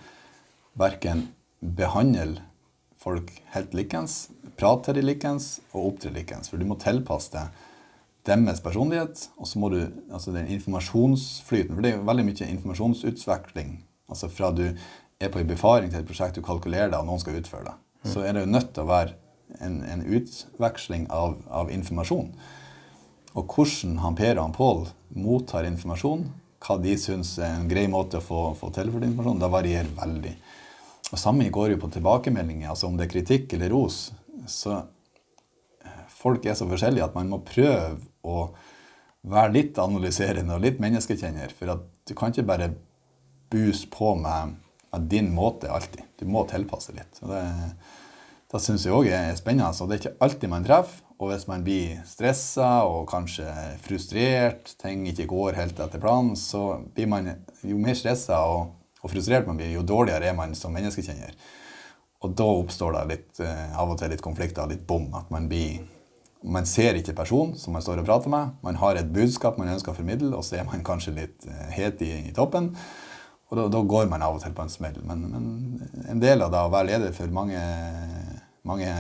[0.78, 1.26] verken
[1.62, 2.42] behandle
[3.02, 6.50] folk helt likens, prate til de likens og opptre likens.
[6.50, 7.62] For du må tilpasse deg
[8.26, 9.80] deres personlighet, og så må du
[10.12, 13.72] altså den informasjonsflyten For det er jo veldig mye informasjonsutveksling.
[14.12, 17.22] Altså fra du er på en befaring til et prosjekt du kalkulerer det, og noen
[17.22, 17.74] skal utføre det.
[18.12, 19.14] Så er det jo nødt til å være
[19.62, 22.30] en, en utveksling av, av informasjon.
[23.32, 24.80] Og hvordan han Per og han Pål
[25.22, 26.26] mottar informasjon,
[26.62, 30.34] hva de syns er en grei måte å få, få tilført informasjon, det varierer veldig.
[31.12, 34.04] Og Samme går jo på tilbakemeldinger, altså om det er kritikk eller ros.
[34.48, 34.78] Så
[36.22, 38.46] folk er så forskjellige at man må prøve å
[39.22, 41.54] være litt analyserende og litt menneskekjenner.
[41.56, 41.70] For
[42.08, 42.72] du kan ikke bare
[43.52, 44.56] buse på med,
[44.92, 46.04] med din måte alltid.
[46.18, 47.20] Du må tilpasse litt.
[47.22, 47.44] Og det,
[48.52, 49.72] det syns jeg òg er spennende.
[49.78, 51.00] Og det er ikke alltid man treffer.
[51.22, 53.46] Og hvis man blir stressa og kanskje
[53.84, 57.28] frustrert, ting ikke går helt etter planen, så blir man
[57.62, 61.36] jo mer stressa og, og frustrert man blir, jo dårligere er man som menneskekjenner.
[62.26, 65.08] Og da oppstår det litt, eh, av og til litt konflikter, litt bom.
[65.18, 65.78] At man blir
[66.42, 68.56] Man ser ikke personen som man står og prater med.
[68.64, 71.68] Man har et budskap man ønsker å formidle, og så er man kanskje litt eh,
[71.76, 72.72] het i, i toppen.
[73.52, 74.96] Og da, da går man av og til på en smell.
[75.06, 77.60] Men, men en del av det å være leder for mange,
[78.68, 78.90] mange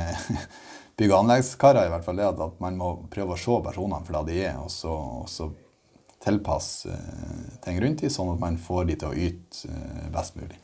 [1.00, 4.18] bygg- og anleggskarer, i hvert fall, er at, man må prøve å se personene for
[4.20, 5.48] det de er, og så, og så
[6.22, 10.36] tilpasse eh, ting rundt dem, sånn at man får de til å yte eh, best
[10.38, 10.60] mulig.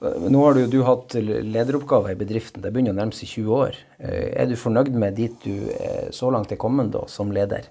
[0.00, 2.62] Nå har du, du hatt lederoppgaver i bedriften.
[2.64, 3.76] Det begynner å nærme seg 20 år.
[3.98, 7.68] Eh, Er du fornøyd med dit du eh, så langt er kommet da, som leder?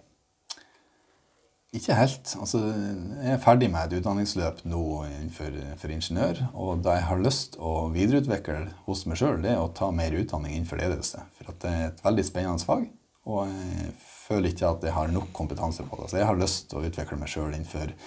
[1.74, 2.32] Ikke helt.
[2.42, 4.84] Altså, jeg er ferdig med et utdanningsløp nå
[5.36, 6.40] for, for ingeniør.
[6.54, 10.56] Og det jeg har lyst å videreutvikle hos meg sjøl, er å ta mer utdanning
[10.56, 11.26] innenfor ledelse.
[11.38, 12.88] For det er et veldig spennende fag.
[13.30, 13.92] Og jeg
[14.30, 16.10] føler ikke at jeg har nok kompetanse på det.
[16.10, 17.98] Så jeg har lyst å utvikle meg sjøl innenfor eh,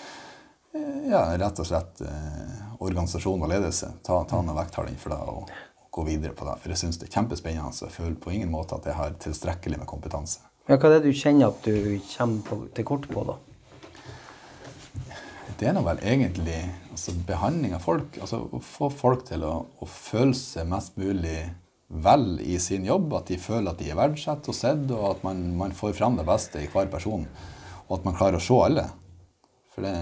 [1.10, 3.92] ja, rett og slett eh, organisasjon og ledelse.
[4.06, 6.56] Ta, ta noe vekttaling for det og, og, gå videre på det.
[6.62, 7.76] For jeg syns det er kjempespennende.
[7.76, 10.40] Så jeg føler på ingen måte at jeg har tilstrekkelig med kompetanse.
[10.70, 13.36] Ja, hva er det du kjenner at du kommer på, til kort på, da?
[15.62, 16.58] det er nå vel egentlig
[16.90, 18.16] altså, behandling av folk.
[18.18, 21.36] Altså å få folk til å, å, føle seg mest mulig
[22.02, 23.12] vel i sin jobb.
[23.20, 26.18] At de føler at de er verdsatt og sett, og at man, man, får fram
[26.18, 27.28] det beste i hver person.
[27.86, 28.88] Og at man klarer å se alle.
[29.72, 29.92] For det,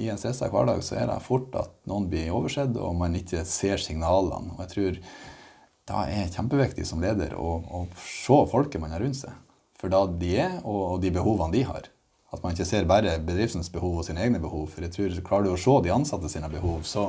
[0.00, 3.44] i en stressa hverdag så er det fort at noen blir oversett, og man ikke
[3.48, 4.54] ser signalene.
[4.56, 5.00] Og jeg tror
[5.90, 9.34] da er kjempeviktig som leder å, å se folket man har rundt seg.
[9.80, 11.88] For da de er, og de behovene de har.
[12.30, 14.68] At man ikke ser bare bedriftens behov og sine egne behov.
[14.70, 17.08] For jeg tror Klarer du å se de ansatte sine behov, så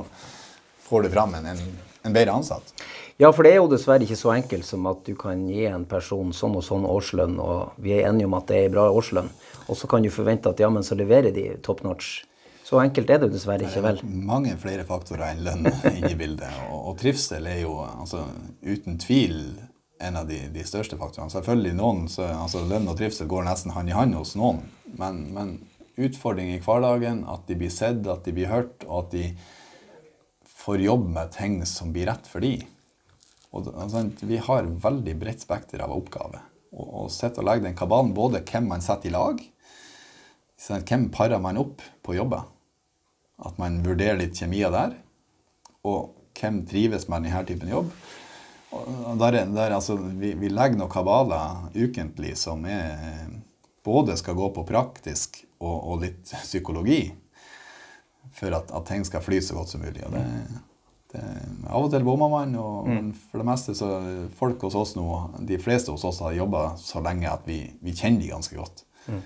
[0.82, 1.60] får du fram en, en,
[2.02, 2.72] en, bedre ansatt.
[3.20, 5.84] Ja, for det er jo dessverre ikke så enkelt som at du kan gi en
[5.88, 9.28] person sånn og sånn årslønn, og vi er enige om at det er bra årslønn,
[9.66, 12.22] og så kan du forvente at ja, men så leverer de top notch.
[12.64, 13.98] Så enkelt er det dessverre ikke, vel?
[14.00, 16.48] Det er Mange flere faktorer enn lønn inne i bildet.
[16.70, 18.24] Og, og trivsel er jo altså,
[18.64, 19.42] uten tvil
[20.02, 21.30] en av de, de største faktorene.
[21.30, 24.62] Selvfølgelig noen, så, altså Lønn og trivsel går nesten hånd i hånd hos noen.
[24.98, 25.52] Men, men
[26.00, 29.26] utfordring i hverdagen, at de blir sett, at de blir hørt, og at de
[30.62, 32.56] får jobbe med ting som blir rett for de.
[33.52, 36.40] Og, sant, vi har veldig bredt spekter av oppgaver.
[36.72, 39.42] Og, og og legge den kabalen, både hvem man setter i lag,
[40.62, 42.46] hvem parer man opp på jobber.
[43.42, 44.96] At man vurderer litt kjemier der.
[45.84, 47.92] Og hvem trives med denne typen jobb.
[49.20, 53.26] Der, der, altså, vi, vi, legger noen kabaler ukentlig som er,
[53.84, 57.02] både skal gå på praktisk og, og litt psykologi
[58.32, 60.00] for at, at, ting skal fly så godt som mulig.
[60.06, 60.24] Og det,
[61.18, 63.12] av og til bommer man, og mm.
[63.30, 63.90] for det meste så
[64.38, 65.06] folk hos oss nå,
[65.48, 68.84] de fleste hos oss har jobba så lenge at vi, vi kjenner de ganske godt.
[69.06, 69.22] Mm.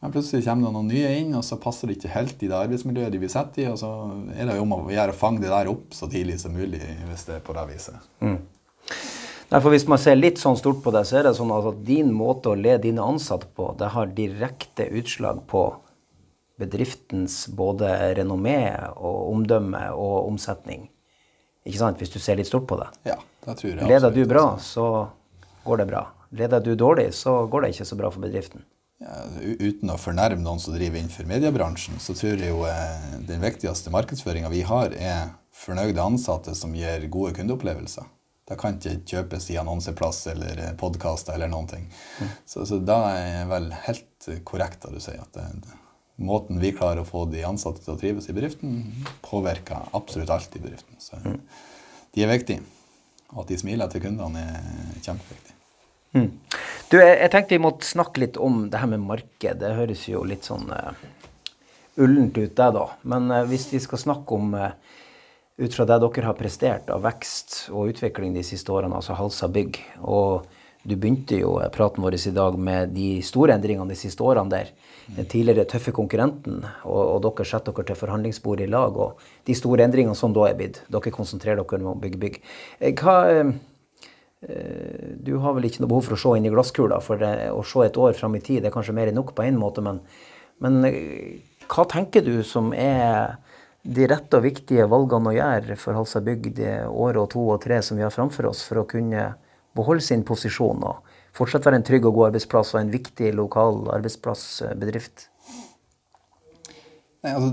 [0.00, 2.56] Men plutselig kommer det noen nye inn, og så passer det ikke helt i det
[2.56, 3.66] arbeidsmiljøet de blir satt i.
[3.68, 3.90] Og så
[4.32, 6.80] er det jo om å gjøre å fange det der opp så tidlig som mulig,
[7.10, 8.08] hvis det er på det viset.
[8.24, 8.38] Mm.
[9.50, 11.84] Nei, for Hvis man ser litt sånn stort på det, så er det sånn at
[11.84, 15.66] din måte å lede dine ansatte på, det har direkte utslag på
[16.60, 17.88] bedriftens både
[18.18, 18.60] renommé
[18.94, 20.88] og omdømme og omsetning.
[21.66, 22.00] Ikke sant?
[22.00, 22.88] Hvis du ser litt stort på det.
[23.08, 23.88] Ja, det tror jeg.
[23.88, 24.86] Leder du bra, så
[25.64, 26.04] går det bra.
[26.36, 28.64] Leder du dårlig, så går det ikke så bra for bedriften
[29.00, 33.42] ja, uten å fornærme noen som driver innenfor mediebransjen, så tror jeg jo eh, den
[33.42, 38.08] viktigste markedsføringa vi har, er fornøyde ansatte som gir gode kundeopplevelser.
[38.50, 41.86] Det kan ikke kjøpes i annonseplass eller eh, podkaster eller noen ting.
[42.20, 42.32] Mm.
[42.44, 45.22] Så, så, da er vel helt korrekt det du sier.
[45.22, 45.78] at det, det,
[46.20, 48.82] måten vi klarer å få de ansatte til å trives i bedriften,
[49.24, 50.98] påvirker absolutt alt i bedriften.
[51.00, 51.38] Så mm.
[52.16, 52.66] de er viktige.
[53.30, 55.56] Og at de smiler til kundene, er kjempeviktig.
[56.18, 56.30] Mm.
[56.90, 59.60] Du, jeg, jeg, tenkte vi måtte snakke litt om det her med marked.
[59.62, 60.90] Det høres jo litt sånn uh,
[62.02, 62.86] ullent ut, det, da.
[63.06, 64.72] Men uh, hvis vi skal snakke om uh,
[65.60, 69.48] ut fra det dere har prestert av vekst og utvikling de siste årene, altså Halsa
[69.52, 70.48] bygg, og
[70.82, 74.70] du begynte jo praten vår i dag med de store endringene de siste årene der.
[75.16, 78.94] Tidligere tøffe konkurrenten, og, og dere setter dere til forhandlingsbordet i lag.
[78.94, 80.84] Og de store endringene som da er blitt.
[80.92, 82.38] Dere konsentrerer dere om å bygge bygg.
[83.00, 83.16] Hva,
[84.48, 87.50] Eh, du har vel ikke noe behov for å se inn i glasskula, for det,
[87.52, 89.58] å se et år fram i tid det er kanskje mer enn nok på en
[89.60, 90.00] måte, men,
[90.64, 93.36] men eh, hva tenker du som er
[93.84, 96.58] de rette og viktige valgene å gjøre for Halsa bygd
[96.88, 99.28] året og to og tre som vi har framfor oss, for å kunne
[99.76, 103.82] beholde sin posisjon og fortsatt være en trygg og god arbeidsplass og en viktig lokal
[103.96, 105.28] arbeidsplassbedrift?
[107.20, 107.50] Nei, altså,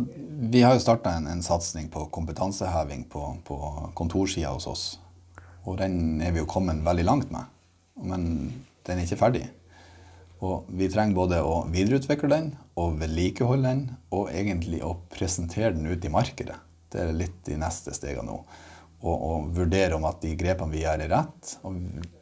[0.54, 3.58] vi har jo starta en, en satsing på kompetanseheving på, på
[4.00, 4.86] kontorsida hos oss.
[5.68, 7.52] Og den er vi jo kommet veldig langt med.
[8.00, 8.28] Men
[8.88, 9.44] den er ikke ferdig.
[10.46, 15.90] Og vi trenger både å videreutvikle den og vedlikeholde den, og egentlig å presentere den
[15.90, 16.56] ut i markedet.
[16.94, 18.38] Det er litt de neste stegene nå.
[19.02, 21.58] Og, og vurdere om at de grepene vi gjør, er rett.
[21.68, 21.82] Og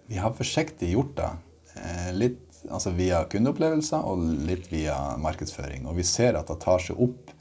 [0.10, 1.30] vi har forsiktig gjort det.
[1.76, 5.86] Eh, litt altså via kundeopplevelser og litt via markedsføring.
[5.90, 7.34] Og vi ser at det tar seg opp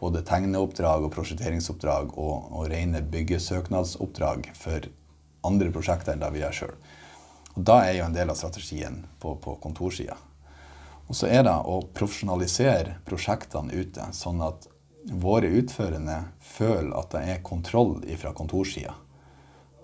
[0.00, 4.88] både tegneoppdrag og prosjekteringsoppdrag og, og rene byggesøknadsoppdrag for
[5.46, 6.78] andre prosjekter enn det vi gjør sjøl.
[7.56, 10.18] Da er jo en del av strategien på, på kontorsida.
[11.06, 14.66] Og så er det å profesjonalisere prosjektene ute, sånn at
[15.06, 18.96] våre utførende føler at det er kontroll fra kontorsida.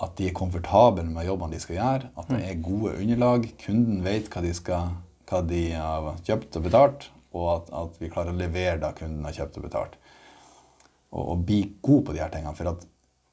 [0.03, 3.49] At de er komfortable med jobbene de skal gjøre, at det er gode underlag.
[3.63, 4.95] Kunden vet hva de, skal,
[5.31, 9.25] hva de har kjøpt og betalt, og at, at vi klarer å levere da kunden
[9.29, 9.95] har kjøpt og betalt.
[11.13, 12.57] Og, og bli god på de her tingene.
[12.59, 12.87] For at,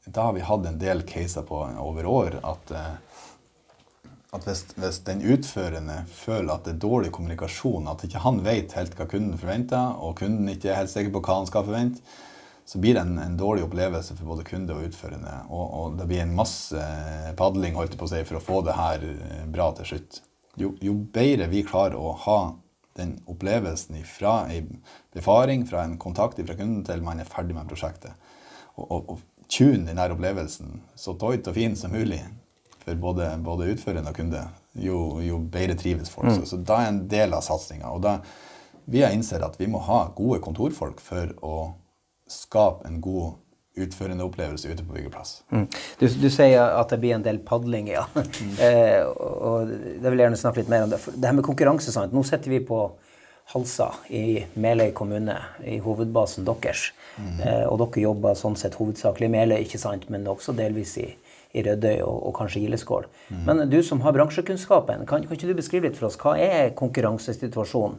[0.10, 5.02] da har vi hatt en del caser på over år at, eh, at hvis, hvis,
[5.10, 9.38] den utførende føler at det er dårlig kommunikasjon, at ikke han vet helt hva kunden
[9.42, 12.20] forventer, og kunden ikke er helt sikker på hva han skal forvente,
[12.70, 15.32] så blir det en, en, dårlig opplevelse for både kunde og utførende.
[15.50, 16.84] Og, og, det blir en masse
[17.38, 20.20] padling holdt på å si, for å få det her eh, bra til slutt.
[20.62, 22.36] Jo, jo bedre vi klarer å ha
[23.00, 24.84] den opplevelsen fra en
[25.18, 28.14] befaring, fra en kontakt fra kunden til man er ferdig med prosjektet,
[28.76, 32.22] og, og, og tune den der opplevelsen så tøyt og fin som mulig
[32.84, 34.46] for både, både utførende og kunde,
[34.78, 36.30] jo, jo bedre trives folk.
[36.30, 36.38] Mm.
[36.38, 37.90] Så, så da er en del av satsinga.
[37.90, 38.20] Og da
[38.86, 41.56] vi har innsett at vi må ha gode kontorfolk for å
[42.32, 43.38] skape en god
[43.80, 45.44] utførende opplevelse ute på byggeplass.
[45.54, 45.68] Mm.
[46.00, 48.08] Du, du, sier at det blir en del padling, ja.
[48.40, 48.56] Mm.
[48.64, 50.92] eh, og det vil jeg gjerne snakke litt mer om.
[50.94, 52.14] Det, det her med konkurranse, sant?
[52.16, 52.80] Nå sitter vi på
[53.54, 56.90] Halsa i Meløy kommune, i hovedbasen deres.
[57.18, 57.40] Mm.
[57.42, 60.06] Eh, og dere jobber sånn sett hovedsakelig i Meløy, ikke sant?
[60.14, 61.08] men også delvis i,
[61.58, 63.10] i Rødøy og, og, kanskje Gildeskål.
[63.30, 63.42] Mm.
[63.48, 66.76] Men du som har bransjekunnskapen, kan, kan, ikke du beskrive litt for oss hva er
[66.80, 67.98] konkurransesituasjonen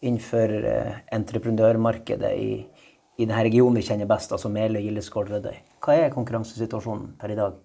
[0.00, 2.52] innenfor eh, entreprenørmarkedet i,
[3.20, 5.58] i denne regionen vi kjenner best, altså Meløy, Gildeskål, Rødøy.
[5.84, 7.58] Hva er konkurransesituasjonen per i dag?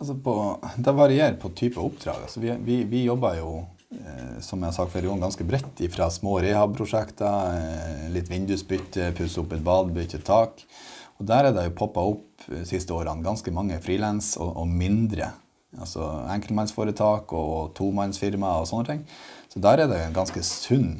[0.00, 0.34] Altså på,
[0.82, 2.24] det varierer på type oppdrag.
[2.26, 3.52] Altså vi, vi, vi, jobber jo
[3.94, 9.12] eh, som jeg har sagt flere ganger, ganske bredt fra små rehab-prosjekter, eh, litt vindusbytte,
[9.14, 10.66] pusse opp et bad, bytte tak.
[11.20, 14.66] Og Der er det jo poppa opp de siste årene ganske mange frilans og, og,
[14.66, 15.30] mindre.
[15.78, 16.02] Altså
[16.34, 19.06] enkeltmannsforetak og tomannsfirmaer og sånne ting.
[19.50, 20.96] Så der er det en ganske sunn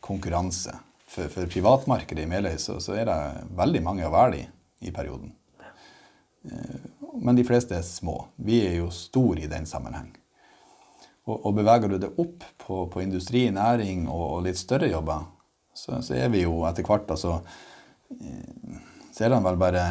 [0.00, 0.72] konkurranse
[1.10, 3.18] for, for privatmarkedet i Meløy så, så, er det
[3.58, 4.48] veldig mange å velge i
[4.80, 5.32] i perioden.
[6.44, 8.24] Eh, men de fleste er små.
[8.36, 10.08] Vi er jo store i den sammenheng.
[11.28, 15.26] Og, og beveger du det opp på, på industri, næring og, og, litt større jobber,
[15.76, 17.36] så, så, er vi jo etter hvert altså
[18.16, 18.78] eh,
[19.12, 19.84] Så er det vel bare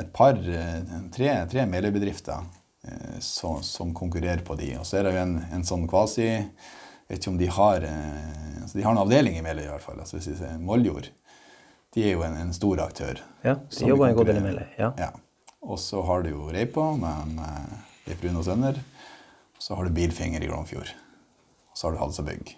[0.00, 2.54] et par, eh, tre, tre Meløy-bedrifter
[3.18, 4.68] som, som, konkurrerer på de.
[4.78, 6.28] Og så er det jo en, en sånn kvasi
[7.08, 9.84] vet ikke om de har eh, altså De har en avdeling i Meløy i hvert
[9.84, 10.00] fall.
[10.00, 11.10] altså hvis vi ser Moldjord.
[11.94, 13.22] De er jo en, en stor aktør.
[13.44, 14.66] Ja, de jobber en god del i Meløy.
[14.78, 14.90] Ja.
[14.98, 15.10] ja.
[15.62, 18.78] Og så har du jo Reipa med, med Leif Rune og Sønner.
[19.56, 20.92] Og så har du Bilfinger i Glomfjord.
[21.72, 22.52] Og så har du Halsa Bygg.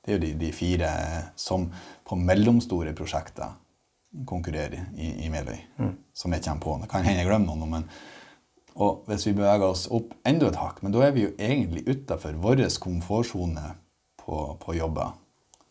[0.00, 0.90] Det er jo de, de, fire
[1.38, 1.68] som
[2.08, 3.52] på mellomstore prosjekter
[4.26, 5.60] konkurrerer i, i Meløy.
[5.78, 5.92] Mm.
[6.16, 6.78] Som jeg kommer på.
[6.82, 7.86] Det kan hende jeg glemmer noen, men
[8.80, 11.82] og hvis vi beveger oss opp enda et hakk, men da er vi jo egentlig
[11.90, 13.74] utafor vår komfortsone
[14.30, 15.16] på, på jobber.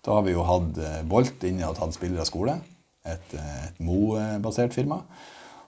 [0.06, 2.58] Da har vi jo hatt eh, Bolt inne og tatt spillere skole,
[3.08, 5.02] et, eh, et Mo-basert firma.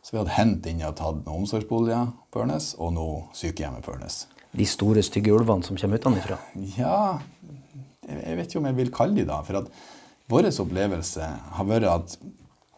[0.02, 3.96] Så vi hadde Hent inne og tatt noen omsorgsboliger på Ørnes, og nå sykehjemmet på
[3.96, 4.26] Ørnes.
[4.58, 6.40] De store, stygge ulvene som kommer utenfra?
[6.76, 7.22] Ja,
[8.12, 9.70] jeg vet ikke om jeg vil kalle de da, For at
[10.32, 12.18] vår opplevelse har vært at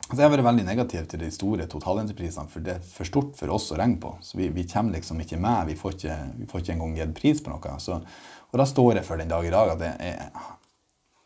[0.03, 3.31] Altså, jeg har vært veldig negativ til de store totalentreprisene, for det er for stort
[3.39, 4.11] for oss å regne på.
[4.21, 5.71] Så vi, vi kommer liksom ikke med.
[5.71, 7.71] Vi får ikke, vi får ikke engang gitt pris på noe.
[7.81, 7.97] Så,
[8.53, 10.27] og da står jeg for den dag i dag at jeg,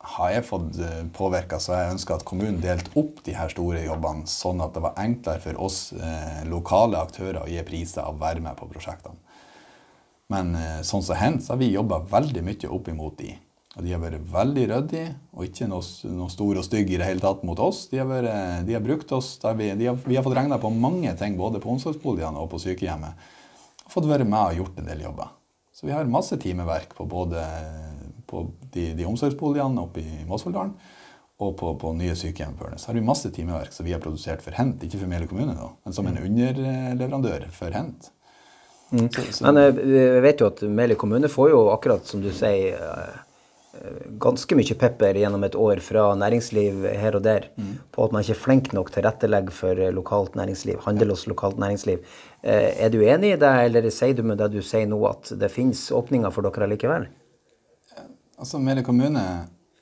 [0.08, 3.82] har jeg fått eh, påvirka, så jeg ønsker at kommunen delte opp de her store
[3.84, 8.20] jobbene, sånn at det var enklere for oss eh, lokale aktører å gi priser og
[8.22, 9.18] være med på prosjektene.
[10.32, 13.34] Men eh, sånn som hendt, så har vi jobba veldig mye opp imot de.
[13.76, 15.84] Og de har vært veldig ryddige og ikke noe,
[16.16, 17.84] noe stor og stygg i det hele tatt mot oss.
[17.92, 21.12] De har, vært, de har brukt oss, vi, har, vi har fått regna på mange
[21.20, 23.28] ting både på omsorgsboligene og på sykehjemmet.
[23.84, 25.37] Og fått være med og gjort en del jobber.
[25.78, 27.44] Så vi har masse timeverk på både
[28.26, 28.42] på
[28.74, 30.72] de, de omsorgsboligene oppe i Mosvoldalen
[31.38, 32.82] og på, på, nye sykehjem på Ørnes.
[32.82, 35.54] Så har vi masse timeverk som vi har produsert for Hent, ikke for Mele kommune,
[35.54, 38.10] da, men som en underleverandør for Hent.
[38.90, 39.06] Mm.
[39.06, 39.46] Så, så.
[39.46, 43.22] Men eh, vi vet jo at Mele kommune får jo akkurat som du sier eh,
[44.20, 47.74] ganske mye pepper gjennom et år fra næringsliv her og der mm.
[47.94, 51.26] på at man ikke er flink nok til å tilrettelegge for lokalt næringsliv, handel hos
[51.30, 52.02] lokalt næringsliv.
[52.42, 55.32] Eh, er du enig i det, eller sier du med det du sier nå, at
[55.38, 57.08] det finnes åpninger for dere likevel?
[58.38, 59.24] Altså, Mele kommune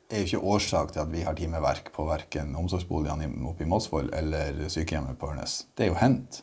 [0.07, 4.09] er jo ikke årsak til at vi har timeverk på verken omsorgsboligene oppe i Mosvoll
[4.15, 5.65] eller sykehjemmet på Ørnes.
[5.77, 6.43] Det er jo Hent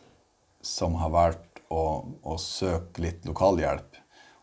[0.64, 3.93] som har valgt å, å søke litt lokalhjelp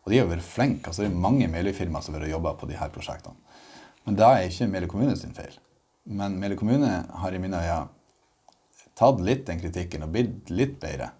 [0.01, 0.89] og de har vært flinke.
[0.89, 3.37] altså Det er mange Meløy-firmaer som har jobba på de her prosjektene.
[4.05, 5.53] Men da er ikke Meløy kommune sin feil.
[6.09, 6.91] Men Meløy kommune
[7.21, 7.89] har i mine øyne
[8.97, 11.11] tatt litt den kritikken og blitt litt bedre.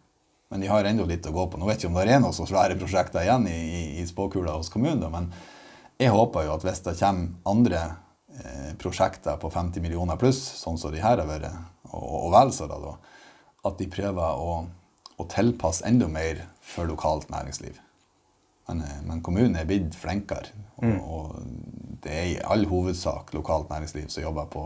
[0.51, 1.59] Men de har ennå litt å gå på.
[1.59, 4.07] Nå vet jeg ikke om det er noen så svære prosjekter igjen i, i, i
[4.09, 5.29] spåkula hos kommunen, men
[6.01, 7.82] jeg håper jo at hvis det kommer andre
[8.41, 11.53] eh, prosjekter på 50 millioner pluss, sånn som de her har vært,
[11.93, 12.95] og, og vel så da,
[13.69, 14.57] at de prøver å,
[15.21, 17.77] å tilpasse enda mer for lokalt næringsliv.
[18.72, 20.55] Men, eh, men kommunen er blitt flinkere.
[20.82, 20.99] Og, mm.
[21.01, 24.65] og det er i all hovedsak lokalt næringsliv som jobber på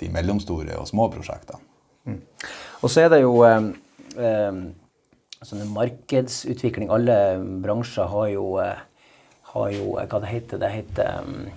[0.00, 1.64] de mellomstore og små prosjektene.
[2.08, 2.20] Mm.
[2.80, 3.72] Og så er det jo eh,
[4.20, 4.60] eh,
[5.46, 6.92] sånn markedsutvikling.
[6.92, 7.16] Alle
[7.64, 8.84] bransjer har jo, eh,
[9.54, 10.70] har jo eh, Hva det heter det?
[10.78, 11.50] heter um,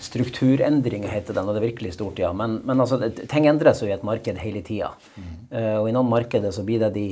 [0.00, 2.30] Strukturendringer heter det når det er virkelig stort, ja.
[2.32, 4.94] Men, men altså, ting endres jo i et marked hele tida.
[5.16, 5.34] Mm.
[5.52, 7.08] Uh, og i noen markeder så blir det de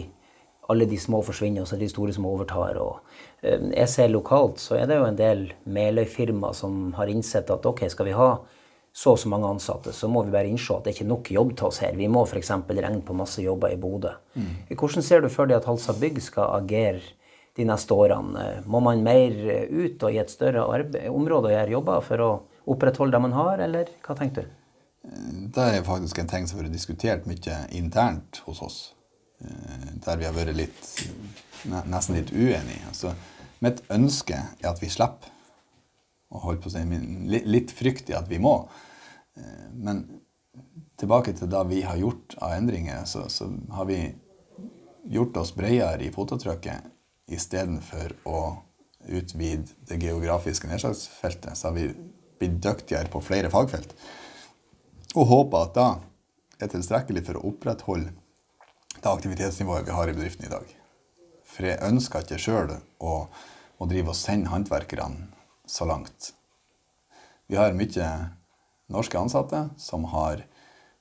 [0.69, 2.77] alle de små forsvinner, og så er det de store som overtar.
[2.83, 3.01] Og,
[3.43, 7.67] eh, jeg ser lokalt så er det jo en del Meløy-firmaer som har innsett at
[7.67, 8.31] ok, skal vi ha
[8.93, 11.31] så og så mange ansatte, så må vi bare innse at det ikke er nok
[11.31, 11.95] jobb til oss her.
[11.95, 12.51] Vi må f.eks.
[12.51, 14.11] regne på masse jobber i Bodø.
[14.35, 14.75] Mm.
[14.75, 17.05] Hvordan ser du for deg at Halsa Bygg skal agere
[17.55, 18.65] de neste årene?
[18.67, 19.37] Må man mer
[19.71, 20.67] ut og i et større
[21.13, 22.31] område og gjøre jobber for å
[22.69, 24.55] opprettholde det man har, eller hva tenker du?
[25.55, 28.79] Det er faktisk en ting som har vært diskutert mye internt hos oss.
[29.39, 30.87] Eh, der vi har vært litt,
[31.69, 32.83] nesten litt uenige.
[32.91, 33.15] Altså,
[33.63, 35.35] mitt ønske er at vi slipper
[36.29, 36.83] å holde på å si,
[37.47, 38.61] litt frykt i at vi må.
[39.39, 40.05] Eh, men
[40.99, 44.01] tilbake til det vi har gjort av endringer, så, så har vi
[45.09, 46.91] gjort oss bredere i fotavtrykket
[47.33, 48.41] istedenfor å
[49.09, 51.55] utvide det geografiske nedslagsfeltet.
[51.57, 51.87] Så har vi
[52.39, 53.95] blitt dyktigere på flere fagfelt.
[55.15, 58.13] Og håper at det er tilstrekkelig for å opprettholde
[59.03, 60.75] det aktivitetsnivået vi har i bedriften i dag.
[61.49, 63.15] For jeg ønsker ikke sjøl å,
[63.79, 65.29] å, drive og sende håndverkerne
[65.69, 66.33] så langt.
[67.49, 68.11] Vi har mye
[68.93, 70.45] norske ansatte som har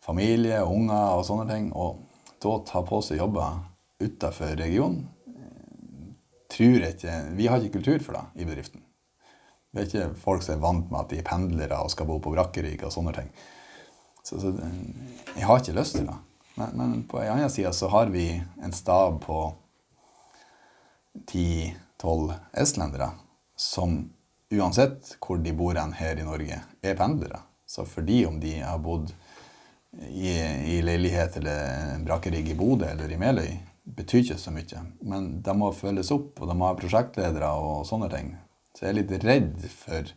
[0.03, 1.69] familie, unger og sånne ting.
[1.75, 2.01] Og
[2.43, 3.61] da ta på seg jobber
[4.03, 5.07] utafor regionen
[6.57, 8.83] tror jeg ikke Vi har ikke kultur for det i bedriften.
[9.71, 12.17] Det er ikke folk som er vant med at de er pendlere og skal bo
[12.23, 13.27] på brakkerigg og sånne ting.
[14.23, 14.53] Så, så,
[15.35, 16.15] jeg har ikke lyst til det.
[16.57, 18.27] Men, men på en annen side så har vi
[18.63, 19.41] en stab på
[21.31, 23.11] 10-12 estlendere
[23.57, 23.99] som
[24.49, 27.43] uansett hvor de bor hen her i Norge, er pendlere.
[27.67, 29.11] Så fordi om de har bodd
[30.09, 30.31] i,
[30.77, 33.51] i leilighet eller brakkerigg i Bodø eller i Meløy,
[33.97, 34.83] betyr ikke så mye.
[35.01, 38.33] Men de må følges opp, og de må ha prosjektledere og sånne ting.
[38.75, 40.13] Så jeg er litt redd for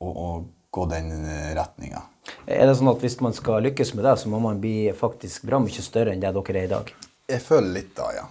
[0.00, 0.28] å, å
[0.74, 1.12] gå den
[1.56, 2.02] retninga.
[2.46, 5.46] Er det sånn at hvis man skal lykkes med det, så må man bli faktisk
[5.48, 6.90] bra mye større enn det dere er i dag?
[7.26, 8.26] Jeg føler litt da, ja.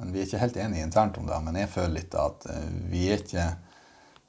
[0.00, 1.40] Men Vi er ikke helt enige internt om det.
[1.44, 3.50] Men jeg føler litt da at eh, vi er ikke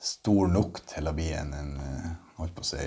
[0.01, 2.11] stor nok til å bli en, en eh,
[2.41, 2.85] holdt på å si,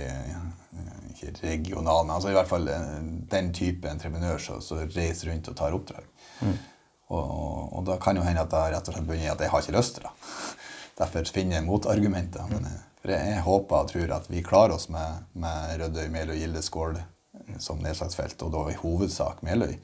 [1.14, 2.94] ikke regional, men altså i hvert fall eh,
[3.30, 4.60] den type entreprenør som,
[4.94, 6.08] reiser rundt og tar oppdrag.
[6.40, 6.56] Mm.
[7.14, 9.52] Og, og, og, da kan jo hende at det rett og slett begynner at jeg
[9.52, 10.14] har ikke lyst til det.
[11.00, 12.50] Derfor finner jeg motargumenter.
[12.50, 12.82] Men jeg,
[13.12, 16.96] jeg, håper og tror at vi klarer oss med, med Rødøy, Meløy, Gildeskål
[17.60, 19.74] som nedslagsfelt, og da i hovedsak Meløy.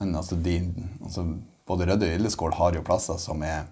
[0.00, 0.58] Men altså, de,
[1.04, 1.26] altså,
[1.68, 3.68] både Rødøy og Gildeskål har jo plasser som er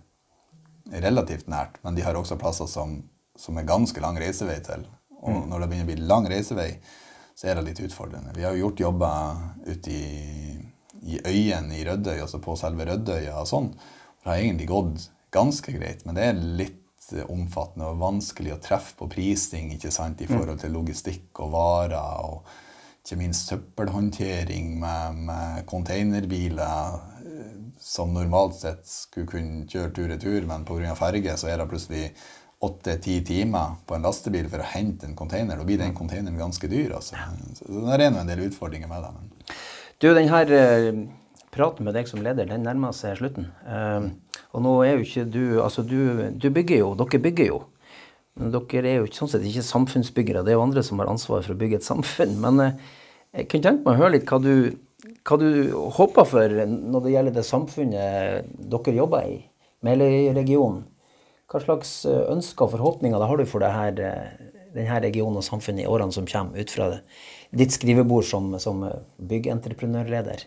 [1.02, 3.00] relativt nært, men de har også plasser som,
[3.38, 4.86] som er ganske lang reisevei til.
[5.24, 5.48] Og mm.
[5.50, 6.70] når det begynner å bli lang reisevei,
[7.34, 8.34] så er det litt utfordrende.
[8.36, 10.54] Vi har jo gjort jobber ute i,
[11.02, 13.72] i øyen i Rødøy, altså på selve Rødøya og sånn.
[14.22, 18.96] Det har egentlig gått ganske greit, men det er litt omfattende og vanskelig å treffe
[18.98, 20.36] på prising ikke sant, i mm.
[20.36, 22.22] forhold til logistikk og varer.
[22.24, 22.62] og
[23.04, 30.64] ikke minst søppelhåndtering med, med containerbiler eh, som normalt sett skulle kunne kjøre tur-retur, men
[30.64, 30.94] pga.
[30.96, 32.06] ferge så er det plutselig
[32.64, 35.60] åtte-ti timer på en lastebil for å hente en container.
[35.60, 36.94] Da blir den containeren ganske dyr.
[36.96, 37.20] Altså.
[37.58, 39.12] Så det er en del utfordringer med det.
[39.18, 39.52] Men.
[40.00, 41.02] Du, den her uh,
[41.54, 43.48] praten med deg som leder, den nærmer seg slutten.
[43.66, 44.10] Uh,
[44.54, 46.90] og nå er jo ikke du Altså, du, du, bygger jo.
[46.98, 47.62] Dere bygger jo.
[48.38, 50.42] Men dere er jo sånn sett ikke samfunnsbyggere.
[50.44, 52.36] Det er jo andre som har ansvar for å bygge et samfunn.
[52.42, 52.92] Men uh,
[53.34, 54.54] jeg kunne tenke meg å høre litt hva du,
[55.26, 55.48] hva du
[55.96, 59.38] håper for når det gjelder det samfunnet dere jobber i,
[59.84, 60.84] Meløy-regionen.
[61.50, 63.90] Hva slags eh, ønsker og forhåpninger har du for eh,
[64.74, 66.88] denne regionen og samfunnet i årene som kommer, ut fra
[67.52, 68.86] ditt skrivebord som, som
[69.18, 70.46] byggentreprenørleder?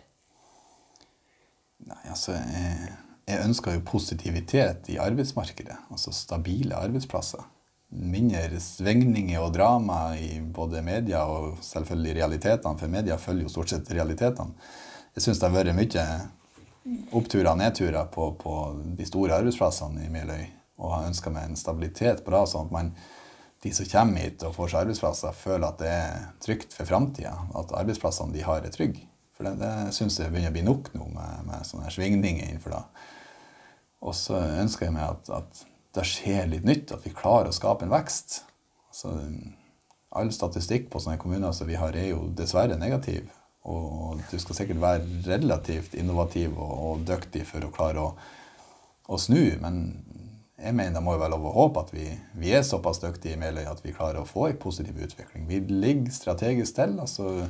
[1.88, 2.90] Nei, altså, jeg,
[3.28, 5.76] jeg, ønsker jo positivitet i arbeidsmarkedet.
[5.92, 7.44] Altså stabile arbeidsplasser.
[7.88, 13.72] Mindre svingninger og drama i både media og selvfølgelig realitetene, for media følger jo stort
[13.72, 14.52] sett realitetene.
[15.16, 16.04] Jeg syns det har vært mye
[17.16, 18.54] oppturer og nedturer på, på
[18.96, 20.44] de store arbeidsplassene i Meløy
[20.78, 22.92] og har ønska meg en stabilitet på det, sånn at man,
[23.64, 27.32] de som kommer hit og får seg arbeidsplasser, føler at det er trygt for framtida.
[27.58, 29.07] At arbeidsplassene de har, er trygge.
[29.38, 32.74] For det, det syns jeg begynner å bli nok nå med, med sånne svingninger innenfor
[32.74, 32.82] det.
[34.02, 35.64] Og så ønsker jeg meg at, at,
[35.96, 38.42] det skjer litt nytt, at vi klarer å skape en vekst.
[38.90, 39.14] Altså,
[40.18, 43.30] all statistikk på sånne kommuner som vi har, er jo dessverre negativ.
[43.66, 48.12] Og du skal sikkert være relativt innovativ og, og dyktig for å klare å,
[49.08, 49.80] å snu, men
[50.58, 52.06] jeg mener det må jo være lov å håpe at vi,
[52.38, 55.46] vi er såpass dyktige i Meløy at vi klarer å få en positiv utvikling.
[55.48, 56.98] Vi ligger strategisk til.
[57.00, 57.48] altså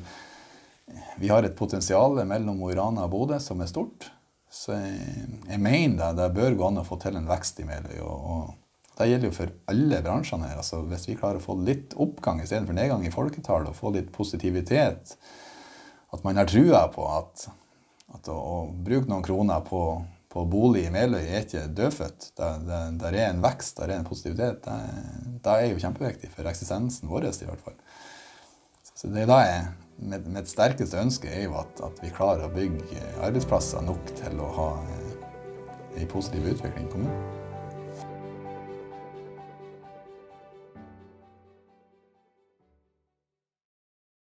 [1.18, 4.10] Vi har et potensial mellom Mo i Rana og Bodø som er stort.
[4.48, 7.66] Så jeg, jeg mener det, det bør gå an å få til en vekst i
[7.68, 8.00] Meløy.
[8.00, 8.56] og, og
[8.98, 10.58] det gjelder jo for alle bransjene her.
[10.58, 14.10] altså Hvis vi klarer å få litt oppgang istedenfor nedgang i folketallet, og få litt
[14.14, 15.14] positivitet,
[16.10, 17.44] at man har trua på at,
[18.16, 19.82] at å, å, bruke noen kroner på,
[20.32, 22.32] på bolig i Meløy er ikke dødfødt.
[22.40, 24.66] Der er en vekst, der er en positivitet.
[24.66, 27.78] Det, det er jo kjempeviktig for eksistensen vår i hvert fall.
[28.98, 29.68] Så det er da jeg,
[29.98, 34.52] Mitt sterkeste ønske er jo at, at vi klarer å bygge arbeidsplasser nok til å
[34.54, 34.68] ha
[35.98, 37.37] en positiv utvikling i kommunen.